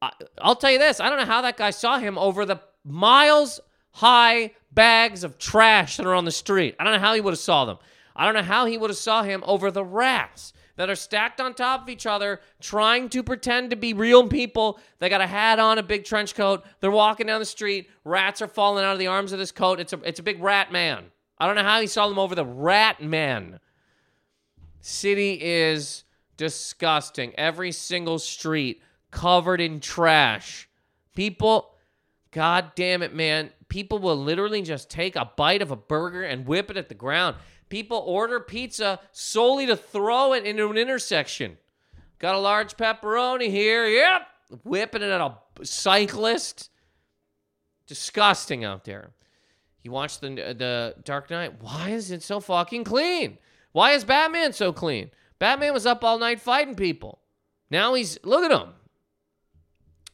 I, 0.00 0.12
will 0.44 0.54
tell 0.54 0.70
you 0.70 0.78
this 0.78 1.00
I 1.00 1.08
don't 1.08 1.18
know 1.18 1.24
how 1.24 1.42
that 1.42 1.56
guy 1.56 1.70
saw 1.70 1.98
him 1.98 2.16
over 2.16 2.46
the 2.46 2.60
miles 2.84 3.58
high 3.90 4.52
bags 4.70 5.24
of 5.24 5.36
trash 5.36 5.96
that 5.96 6.06
are 6.06 6.14
on 6.14 6.24
the 6.24 6.30
street. 6.30 6.76
I 6.78 6.84
don't 6.84 6.92
know 6.92 7.00
how 7.00 7.14
he 7.14 7.20
would 7.20 7.32
have 7.32 7.40
saw 7.40 7.64
them. 7.64 7.78
I 8.14 8.24
don't 8.24 8.34
know 8.34 8.42
how 8.44 8.66
he 8.66 8.78
would 8.78 8.90
have 8.90 8.96
saw 8.96 9.24
him 9.24 9.42
over 9.48 9.72
the 9.72 9.84
rats 9.84 10.52
that 10.76 10.88
are 10.88 10.94
stacked 10.94 11.40
on 11.40 11.54
top 11.54 11.82
of 11.82 11.88
each 11.88 12.06
other, 12.06 12.40
trying 12.60 13.08
to 13.08 13.24
pretend 13.24 13.70
to 13.70 13.76
be 13.76 13.94
real 13.94 14.28
people. 14.28 14.78
They 15.00 15.08
got 15.08 15.20
a 15.20 15.26
hat 15.26 15.58
on, 15.58 15.78
a 15.78 15.82
big 15.82 16.04
trench 16.04 16.36
coat. 16.36 16.64
They're 16.78 16.92
walking 16.92 17.26
down 17.26 17.40
the 17.40 17.46
street. 17.46 17.90
Rats 18.04 18.40
are 18.42 18.46
falling 18.46 18.84
out 18.84 18.92
of 18.92 19.00
the 19.00 19.08
arms 19.08 19.32
of 19.32 19.40
this 19.40 19.50
coat. 19.50 19.80
It's 19.80 19.92
a 19.92 20.00
it's 20.04 20.20
a 20.20 20.22
big 20.22 20.40
rat 20.40 20.70
man. 20.70 21.06
I 21.36 21.48
don't 21.48 21.56
know 21.56 21.64
how 21.64 21.80
he 21.80 21.88
saw 21.88 22.08
them 22.08 22.20
over 22.20 22.36
the 22.36 22.46
rat 22.46 23.02
man. 23.02 23.58
City 24.80 25.40
is 25.42 26.04
disgusting. 26.38 27.34
Every 27.36 27.72
single 27.72 28.18
street 28.18 28.80
covered 29.10 29.60
in 29.60 29.80
trash. 29.80 30.66
People, 31.14 31.74
god 32.30 32.72
damn 32.74 33.02
it, 33.02 33.14
man. 33.14 33.50
People 33.68 33.98
will 33.98 34.16
literally 34.16 34.62
just 34.62 34.88
take 34.88 35.16
a 35.16 35.30
bite 35.36 35.60
of 35.60 35.70
a 35.70 35.76
burger 35.76 36.22
and 36.22 36.46
whip 36.46 36.70
it 36.70 36.78
at 36.78 36.88
the 36.88 36.94
ground. 36.94 37.36
People 37.68 37.98
order 37.98 38.40
pizza 38.40 38.98
solely 39.12 39.66
to 39.66 39.76
throw 39.76 40.32
it 40.32 40.46
into 40.46 40.70
an 40.70 40.78
intersection. 40.78 41.58
Got 42.18 42.34
a 42.34 42.38
large 42.38 42.78
pepperoni 42.78 43.50
here. 43.50 43.86
Yep. 43.86 44.22
Whipping 44.64 45.02
it 45.02 45.10
at 45.10 45.20
a 45.20 45.36
cyclist. 45.62 46.70
Disgusting 47.86 48.64
out 48.64 48.84
there. 48.84 49.10
You 49.82 49.90
watch 49.90 50.18
the 50.20 50.28
the 50.30 50.94
Dark 51.04 51.30
Knight. 51.30 51.60
Why 51.62 51.90
is 51.90 52.10
it 52.10 52.22
so 52.22 52.40
fucking 52.40 52.84
clean? 52.84 53.38
Why 53.72 53.92
is 53.92 54.04
Batman 54.04 54.52
so 54.52 54.72
clean? 54.72 55.10
Batman 55.38 55.72
was 55.72 55.86
up 55.86 56.02
all 56.02 56.18
night 56.18 56.40
fighting 56.40 56.74
people. 56.74 57.20
Now 57.70 57.94
he's 57.94 58.18
look 58.24 58.44
at 58.44 58.50
him. 58.50 58.70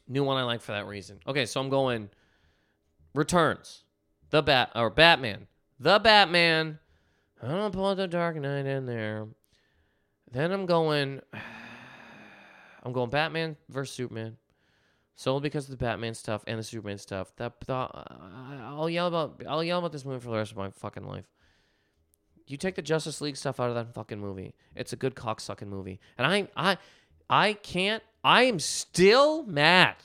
New 0.07 0.23
one 0.23 0.37
I 0.37 0.43
like 0.43 0.61
for 0.61 0.73
that 0.73 0.85
reason. 0.85 1.19
Okay, 1.27 1.45
so 1.45 1.59
I'm 1.59 1.69
going 1.69 2.09
Returns. 3.13 3.83
The 4.29 4.43
Bat 4.43 4.71
or 4.75 4.89
Batman. 4.89 5.47
The 5.79 5.99
Batman. 5.99 6.79
I 7.41 7.47
don't 7.47 7.73
put 7.73 7.95
the 7.95 8.07
Dark 8.07 8.35
Knight 8.35 8.65
in 8.65 8.85
there. 8.85 9.27
Then 10.31 10.51
I'm 10.51 10.65
going 10.65 11.21
I'm 12.83 12.93
going 12.93 13.09
Batman 13.09 13.55
versus 13.69 13.95
Superman. 13.95 14.37
Solely 15.15 15.41
because 15.41 15.65
of 15.65 15.71
the 15.71 15.77
Batman 15.77 16.13
stuff 16.13 16.43
and 16.45 16.59
the 16.59 16.63
Superman 16.63 16.97
stuff. 16.97 17.33
That, 17.37 17.53
that 17.67 17.89
I'll 18.63 18.89
yell 18.89 19.07
about 19.07 19.41
I'll 19.47 19.63
yell 19.63 19.79
about 19.79 19.91
this 19.91 20.05
movie 20.05 20.19
for 20.19 20.29
the 20.29 20.37
rest 20.37 20.51
of 20.51 20.57
my 20.57 20.69
fucking 20.69 21.07
life. 21.07 21.25
You 22.47 22.57
take 22.57 22.75
the 22.75 22.81
Justice 22.81 23.21
League 23.21 23.37
stuff 23.37 23.59
out 23.59 23.69
of 23.69 23.75
that 23.75 23.93
fucking 23.93 24.19
movie. 24.19 24.53
It's 24.75 24.93
a 24.93 24.95
good 24.95 25.15
cocksucking 25.15 25.67
movie. 25.67 25.99
And 26.17 26.27
I 26.27 26.47
I 26.55 26.77
I 27.29 27.53
can't 27.53 28.03
I 28.23 28.43
am 28.43 28.59
still 28.59 29.43
mad 29.43 29.95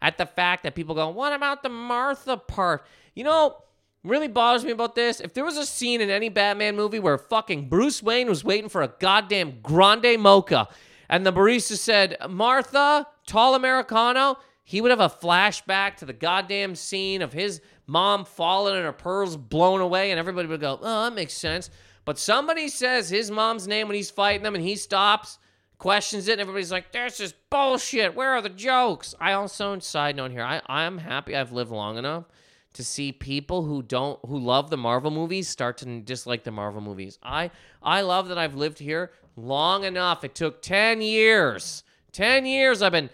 at 0.00 0.16
the 0.16 0.26
fact 0.26 0.62
that 0.62 0.74
people 0.74 0.94
go, 0.94 1.08
"What 1.08 1.32
about 1.32 1.62
the 1.62 1.68
Martha 1.68 2.36
part?" 2.36 2.86
You 3.14 3.24
know, 3.24 3.56
really 4.02 4.28
bothers 4.28 4.64
me 4.64 4.70
about 4.70 4.94
this. 4.94 5.20
If 5.20 5.34
there 5.34 5.44
was 5.44 5.58
a 5.58 5.66
scene 5.66 6.00
in 6.00 6.08
any 6.08 6.30
Batman 6.30 6.74
movie 6.74 7.00
where 7.00 7.18
fucking 7.18 7.68
Bruce 7.68 8.02
Wayne 8.02 8.28
was 8.28 8.42
waiting 8.42 8.70
for 8.70 8.82
a 8.82 8.88
goddamn 8.98 9.60
grande 9.62 10.18
mocha 10.18 10.68
and 11.08 11.26
the 11.26 11.32
barista 11.32 11.76
said, 11.76 12.16
"Martha, 12.28 13.06
tall 13.26 13.54
americano," 13.54 14.38
he 14.64 14.80
would 14.80 14.90
have 14.90 15.00
a 15.00 15.08
flashback 15.08 15.96
to 15.96 16.06
the 16.06 16.12
goddamn 16.12 16.76
scene 16.76 17.20
of 17.20 17.32
his 17.32 17.60
mom 17.86 18.24
falling 18.24 18.76
and 18.76 18.84
her 18.84 18.92
pearls 18.92 19.36
blown 19.36 19.80
away, 19.80 20.12
and 20.12 20.20
everybody 20.20 20.46
would 20.46 20.60
go, 20.60 20.78
oh, 20.80 21.04
that 21.04 21.12
makes 21.12 21.34
sense. 21.34 21.70
But 22.10 22.18
somebody 22.18 22.66
says 22.66 23.08
his 23.08 23.30
mom's 23.30 23.68
name 23.68 23.86
when 23.86 23.94
he's 23.94 24.10
fighting 24.10 24.42
them, 24.42 24.56
and 24.56 24.64
he 24.64 24.74
stops, 24.74 25.38
questions 25.78 26.26
it, 26.26 26.32
and 26.32 26.40
everybody's 26.40 26.72
like, 26.72 26.90
this 26.90 27.20
is 27.20 27.34
bullshit. 27.50 28.16
Where 28.16 28.30
are 28.30 28.42
the 28.42 28.48
jokes? 28.48 29.14
I 29.20 29.34
also, 29.34 29.78
side 29.78 30.16
note 30.16 30.32
here, 30.32 30.42
I, 30.42 30.60
I'm 30.66 30.98
happy 30.98 31.36
I've 31.36 31.52
lived 31.52 31.70
long 31.70 31.98
enough 31.98 32.24
to 32.72 32.82
see 32.82 33.12
people 33.12 33.62
who 33.62 33.80
don't 33.80 34.18
who 34.26 34.40
love 34.40 34.70
the 34.70 34.76
Marvel 34.76 35.12
movies 35.12 35.46
start 35.46 35.78
to 35.78 36.00
dislike 36.00 36.42
the 36.42 36.50
Marvel 36.50 36.80
movies. 36.80 37.16
I 37.22 37.52
I 37.80 38.00
love 38.00 38.26
that 38.26 38.38
I've 38.38 38.56
lived 38.56 38.80
here 38.80 39.12
long 39.36 39.84
enough. 39.84 40.24
It 40.24 40.34
took 40.34 40.62
10 40.62 41.02
years. 41.02 41.84
10 42.10 42.44
years 42.44 42.82
I've 42.82 42.90
been 42.90 43.10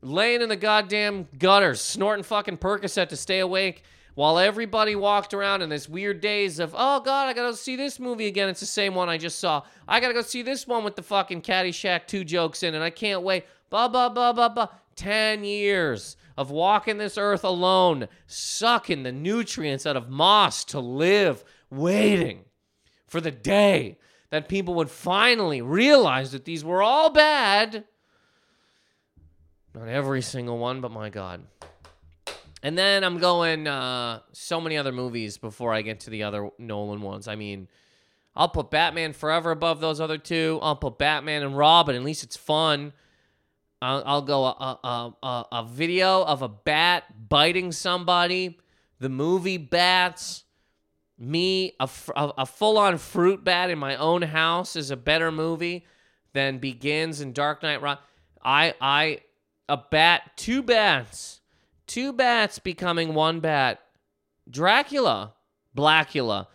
laying 0.00 0.42
in 0.42 0.48
the 0.48 0.56
goddamn 0.56 1.28
gutters, 1.38 1.80
snorting 1.80 2.24
fucking 2.24 2.58
Percocet 2.58 3.08
to 3.10 3.16
stay 3.16 3.38
awake 3.38 3.84
while 4.14 4.38
everybody 4.38 4.94
walked 4.94 5.32
around 5.32 5.62
in 5.62 5.68
this 5.68 5.88
weird 5.88 6.20
daze 6.20 6.58
of, 6.58 6.74
oh 6.76 7.00
God, 7.00 7.28
I 7.28 7.32
gotta 7.32 7.56
see 7.56 7.76
this 7.76 7.98
movie 7.98 8.26
again. 8.26 8.48
It's 8.48 8.60
the 8.60 8.66
same 8.66 8.94
one 8.94 9.08
I 9.08 9.18
just 9.18 9.38
saw. 9.38 9.62
I 9.88 10.00
gotta 10.00 10.14
go 10.14 10.22
see 10.22 10.42
this 10.42 10.66
one 10.66 10.84
with 10.84 10.96
the 10.96 11.02
fucking 11.02 11.42
Caddyshack 11.42 12.06
2 12.06 12.24
jokes 12.24 12.62
in, 12.62 12.74
and 12.74 12.84
I 12.84 12.90
can't 12.90 13.22
wait. 13.22 13.44
Blah, 13.70 13.88
blah, 13.88 14.08
blah, 14.08 14.32
blah, 14.32 14.48
blah. 14.48 14.68
10 14.96 15.44
years 15.44 16.16
of 16.36 16.50
walking 16.50 16.98
this 16.98 17.16
earth 17.16 17.44
alone, 17.44 18.08
sucking 18.26 19.02
the 19.02 19.12
nutrients 19.12 19.86
out 19.86 19.96
of 19.96 20.10
moss 20.10 20.64
to 20.64 20.80
live, 20.80 21.42
waiting 21.70 22.44
for 23.06 23.20
the 23.20 23.30
day 23.30 23.98
that 24.30 24.48
people 24.48 24.74
would 24.74 24.90
finally 24.90 25.62
realize 25.62 26.32
that 26.32 26.44
these 26.44 26.64
were 26.64 26.82
all 26.82 27.10
bad. 27.10 27.84
Not 29.74 29.88
every 29.88 30.22
single 30.22 30.58
one, 30.58 30.80
but 30.80 30.90
my 30.90 31.08
God. 31.08 31.44
And 32.62 32.78
then 32.78 33.02
I'm 33.02 33.18
going 33.18 33.66
uh, 33.66 34.20
so 34.32 34.60
many 34.60 34.76
other 34.76 34.92
movies 34.92 35.36
before 35.36 35.74
I 35.74 35.82
get 35.82 36.00
to 36.00 36.10
the 36.10 36.22
other 36.22 36.50
Nolan 36.58 37.02
ones. 37.02 37.26
I 37.26 37.34
mean, 37.34 37.66
I'll 38.36 38.48
put 38.48 38.70
Batman 38.70 39.12
Forever 39.12 39.50
above 39.50 39.80
those 39.80 40.00
other 40.00 40.16
two. 40.16 40.60
I'll 40.62 40.76
put 40.76 40.96
Batman 40.96 41.42
and 41.42 41.58
Robin. 41.58 41.96
At 41.96 42.04
least 42.04 42.22
it's 42.22 42.36
fun. 42.36 42.92
I'll, 43.80 44.02
I'll 44.06 44.22
go 44.22 44.44
a, 44.44 44.78
a, 44.84 45.16
a, 45.22 45.46
a 45.52 45.66
video 45.68 46.22
of 46.22 46.42
a 46.42 46.48
bat 46.48 47.28
biting 47.28 47.72
somebody. 47.72 48.58
The 49.00 49.08
movie 49.08 49.58
Bats. 49.58 50.44
Me, 51.18 51.74
a, 51.78 51.88
a, 52.16 52.32
a 52.38 52.46
full 52.46 52.78
on 52.78 52.98
fruit 52.98 53.44
bat 53.44 53.70
in 53.70 53.78
my 53.78 53.94
own 53.94 54.22
house 54.22 54.74
is 54.74 54.90
a 54.90 54.96
better 54.96 55.30
movie 55.30 55.86
than 56.32 56.58
Begins 56.58 57.20
and 57.20 57.32
Dark 57.32 57.62
Knight 57.62 57.80
Rock. 57.80 58.02
I, 58.42 58.74
I, 58.80 59.20
a 59.68 59.76
bat, 59.76 60.32
two 60.36 60.64
bats 60.64 61.41
two 61.86 62.12
bats 62.12 62.58
becoming 62.58 63.14
one 63.14 63.40
bat. 63.40 63.80
Dracula, 64.48 65.34
Blacula. 65.76 66.46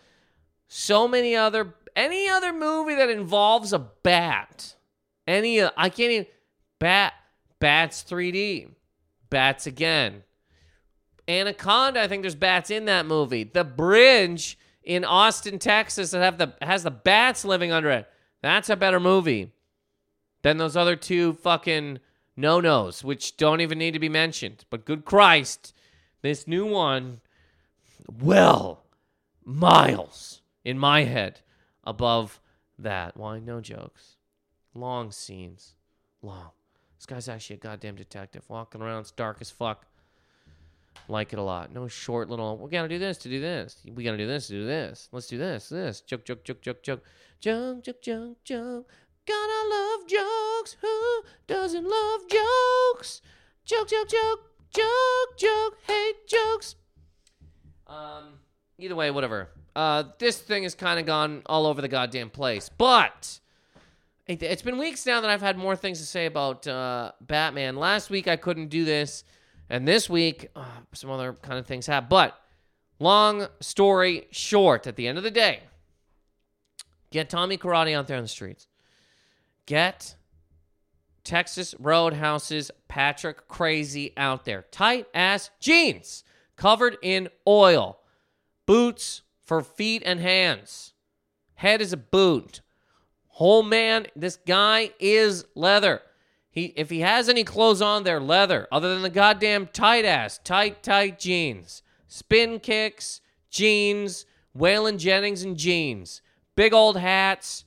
So 0.68 1.08
many 1.08 1.34
other 1.34 1.74
any 1.96 2.28
other 2.28 2.52
movie 2.52 2.94
that 2.94 3.10
involves 3.10 3.72
a 3.72 3.78
bat. 3.78 4.76
Any 5.26 5.62
I 5.62 5.88
can't 5.88 6.12
even 6.12 6.26
bat 6.78 7.14
bats 7.58 8.04
3D. 8.08 8.70
Bats 9.30 9.66
again. 9.66 10.22
Anaconda, 11.28 12.00
I 12.00 12.08
think 12.08 12.22
there's 12.22 12.34
bats 12.34 12.70
in 12.70 12.86
that 12.86 13.04
movie. 13.04 13.44
The 13.44 13.64
bridge 13.64 14.58
in 14.82 15.04
Austin, 15.04 15.58
Texas 15.58 16.12
that 16.12 16.22
have 16.22 16.38
the 16.38 16.54
has 16.62 16.82
the 16.82 16.90
bats 16.90 17.44
living 17.44 17.72
under 17.72 17.90
it. 17.90 18.08
That's 18.42 18.70
a 18.70 18.76
better 18.76 19.00
movie 19.00 19.52
than 20.42 20.56
those 20.56 20.76
other 20.76 20.96
two 20.96 21.34
fucking 21.34 21.98
no 22.38 22.60
nos, 22.60 23.02
which 23.02 23.36
don't 23.36 23.60
even 23.60 23.78
need 23.78 23.92
to 23.92 23.98
be 23.98 24.08
mentioned. 24.08 24.64
But 24.70 24.84
good 24.84 25.04
Christ, 25.04 25.74
this 26.22 26.46
new 26.46 26.64
one, 26.64 27.20
well, 28.22 28.84
miles 29.44 30.40
in 30.64 30.78
my 30.78 31.02
head 31.04 31.40
above 31.84 32.40
that. 32.78 33.16
Why? 33.16 33.40
No 33.40 33.60
jokes. 33.60 34.16
Long 34.72 35.10
scenes. 35.10 35.74
Long. 36.22 36.50
This 36.96 37.06
guy's 37.06 37.28
actually 37.28 37.56
a 37.56 37.60
goddamn 37.60 37.96
detective. 37.96 38.44
Walking 38.48 38.82
around, 38.82 39.00
it's 39.00 39.10
dark 39.10 39.38
as 39.40 39.50
fuck. 39.50 39.84
Like 41.08 41.32
it 41.32 41.38
a 41.38 41.42
lot. 41.42 41.72
No 41.72 41.88
short 41.88 42.28
little, 42.28 42.56
we 42.56 42.70
gotta 42.70 42.88
do 42.88 42.98
this 42.98 43.18
to 43.18 43.28
do 43.28 43.40
this. 43.40 43.82
We 43.94 44.04
gotta 44.04 44.16
do 44.16 44.26
this 44.26 44.46
to 44.48 44.52
do 44.52 44.66
this. 44.66 45.08
Let's 45.10 45.26
do 45.26 45.38
this, 45.38 45.68
this. 45.68 46.00
Joke, 46.02 46.24
joke, 46.24 46.44
joke, 46.44 46.60
joke, 46.60 46.82
joke. 46.82 47.02
Joke, 47.40 47.82
joke, 47.84 48.02
joke, 48.02 48.44
joke. 48.44 48.90
Gotta 49.28 49.68
love 49.68 50.06
jokes. 50.08 50.76
Who 50.80 51.22
doesn't 51.46 51.84
love 51.84 52.20
jokes? 52.30 53.20
Joke, 53.66 53.88
joke, 53.88 54.08
joke, 54.08 54.40
joke, 54.74 55.36
joke. 55.36 55.78
Hate 55.86 56.26
jokes. 56.26 56.76
Um. 57.86 58.38
Either 58.78 58.94
way, 58.94 59.10
whatever. 59.10 59.50
Uh, 59.76 60.04
this 60.18 60.38
thing 60.38 60.62
has 60.62 60.74
kind 60.74 60.98
of 60.98 61.06
gone 61.06 61.42
all 61.46 61.66
over 61.66 61.82
the 61.82 61.88
goddamn 61.88 62.30
place. 62.30 62.68
But 62.68 63.38
it, 64.26 64.40
has 64.42 64.62
been 64.62 64.78
weeks 64.78 65.04
now 65.04 65.20
that 65.20 65.30
I've 65.30 65.40
had 65.40 65.58
more 65.58 65.76
things 65.76 65.98
to 65.98 66.06
say 66.06 66.26
about 66.26 66.66
uh, 66.66 67.12
Batman. 67.20 67.76
Last 67.76 68.08
week 68.08 68.28
I 68.28 68.36
couldn't 68.36 68.68
do 68.68 68.84
this, 68.84 69.24
and 69.68 69.86
this 69.86 70.08
week 70.08 70.48
uh, 70.54 70.64
some 70.92 71.10
other 71.10 71.32
kind 71.32 71.58
of 71.58 71.66
things 71.66 71.86
have. 71.86 72.08
But 72.08 72.40
long 72.98 73.48
story 73.60 74.28
short, 74.30 74.86
at 74.86 74.96
the 74.96 75.08
end 75.08 75.18
of 75.18 75.24
the 75.24 75.30
day, 75.30 75.60
get 77.10 77.28
Tommy 77.28 77.58
Karate 77.58 77.94
out 77.94 78.06
there 78.06 78.16
on 78.16 78.22
the 78.22 78.28
streets. 78.28 78.66
Get 79.68 80.16
Texas 81.24 81.74
Roadhouse's 81.78 82.70
Patrick 82.88 83.46
Swayze 83.48 84.14
out 84.16 84.46
there. 84.46 84.64
Tight 84.70 85.06
ass 85.12 85.50
jeans 85.60 86.24
covered 86.56 86.96
in 87.02 87.28
oil, 87.46 87.98
boots 88.64 89.20
for 89.44 89.60
feet 89.60 90.02
and 90.06 90.20
hands. 90.20 90.94
Head 91.56 91.82
is 91.82 91.92
a 91.92 91.98
boot. 91.98 92.62
Whole 93.26 93.62
man, 93.62 94.06
this 94.16 94.38
guy 94.38 94.92
is 94.98 95.44
leather. 95.54 96.00
He 96.50 96.72
if 96.74 96.88
he 96.88 97.00
has 97.00 97.28
any 97.28 97.44
clothes 97.44 97.82
on, 97.82 98.04
they're 98.04 98.20
leather, 98.20 98.68
other 98.72 98.94
than 98.94 99.02
the 99.02 99.10
goddamn 99.10 99.66
tight 99.66 100.06
ass, 100.06 100.40
tight, 100.42 100.82
tight 100.82 101.18
jeans. 101.18 101.82
Spin 102.06 102.58
kicks, 102.58 103.20
jeans, 103.50 104.24
Waylon 104.56 104.96
Jennings 104.96 105.42
and 105.42 105.58
jeans. 105.58 106.22
Big 106.56 106.72
old 106.72 106.96
hats, 106.96 107.66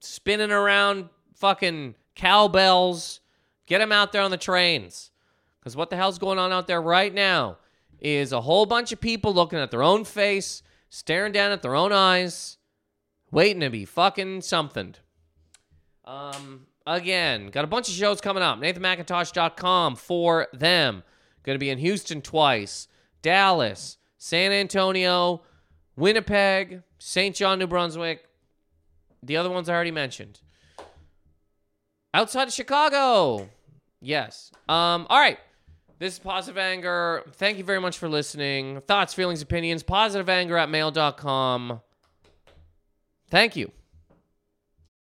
spinning 0.00 0.50
around 0.50 1.08
fucking 1.34 1.94
cowbells. 2.14 3.20
Get 3.66 3.78
them 3.78 3.92
out 3.92 4.12
there 4.12 4.22
on 4.22 4.30
the 4.30 4.36
trains. 4.36 5.10
Because 5.60 5.76
what 5.76 5.90
the 5.90 5.96
hell's 5.96 6.18
going 6.18 6.38
on 6.38 6.52
out 6.52 6.66
there 6.66 6.80
right 6.82 7.12
now 7.12 7.58
is 8.00 8.32
a 8.32 8.40
whole 8.40 8.66
bunch 8.66 8.92
of 8.92 9.00
people 9.00 9.34
looking 9.34 9.58
at 9.58 9.70
their 9.70 9.82
own 9.82 10.04
face, 10.04 10.62
staring 10.88 11.32
down 11.32 11.52
at 11.52 11.62
their 11.62 11.74
own 11.74 11.92
eyes, 11.92 12.56
waiting 13.30 13.60
to 13.60 13.70
be 13.70 13.84
fucking 13.84 14.40
something. 14.40 14.94
Um, 16.04 16.66
again, 16.86 17.48
got 17.48 17.64
a 17.64 17.68
bunch 17.68 17.88
of 17.88 17.94
shows 17.94 18.20
coming 18.20 18.42
up. 18.42 18.58
NathanMacintosh.com 18.58 19.96
for 19.96 20.48
them. 20.52 21.02
Going 21.42 21.54
to 21.54 21.60
be 21.60 21.70
in 21.70 21.78
Houston 21.78 22.22
twice, 22.22 22.88
Dallas, 23.22 23.98
San 24.18 24.52
Antonio, 24.52 25.42
Winnipeg, 25.96 26.82
St. 26.98 27.34
John, 27.34 27.58
New 27.58 27.66
Brunswick, 27.66 28.24
the 29.22 29.36
other 29.36 29.50
ones 29.50 29.68
I 29.68 29.74
already 29.74 29.90
mentioned. 29.90 30.40
Outside 32.12 32.48
of 32.48 32.54
Chicago. 32.54 33.48
Yes. 34.00 34.50
Um, 34.68 35.06
all 35.08 35.18
right. 35.18 35.38
This 35.98 36.14
is 36.14 36.18
Positive 36.18 36.56
Anger. 36.56 37.22
Thank 37.34 37.58
you 37.58 37.64
very 37.64 37.80
much 37.80 37.98
for 37.98 38.08
listening. 38.08 38.80
Thoughts, 38.88 39.12
feelings, 39.12 39.42
opinions, 39.42 39.82
positiveanger 39.82 40.58
at 40.58 40.70
mail.com. 40.70 41.80
Thank 43.28 43.54
you. 43.54 43.70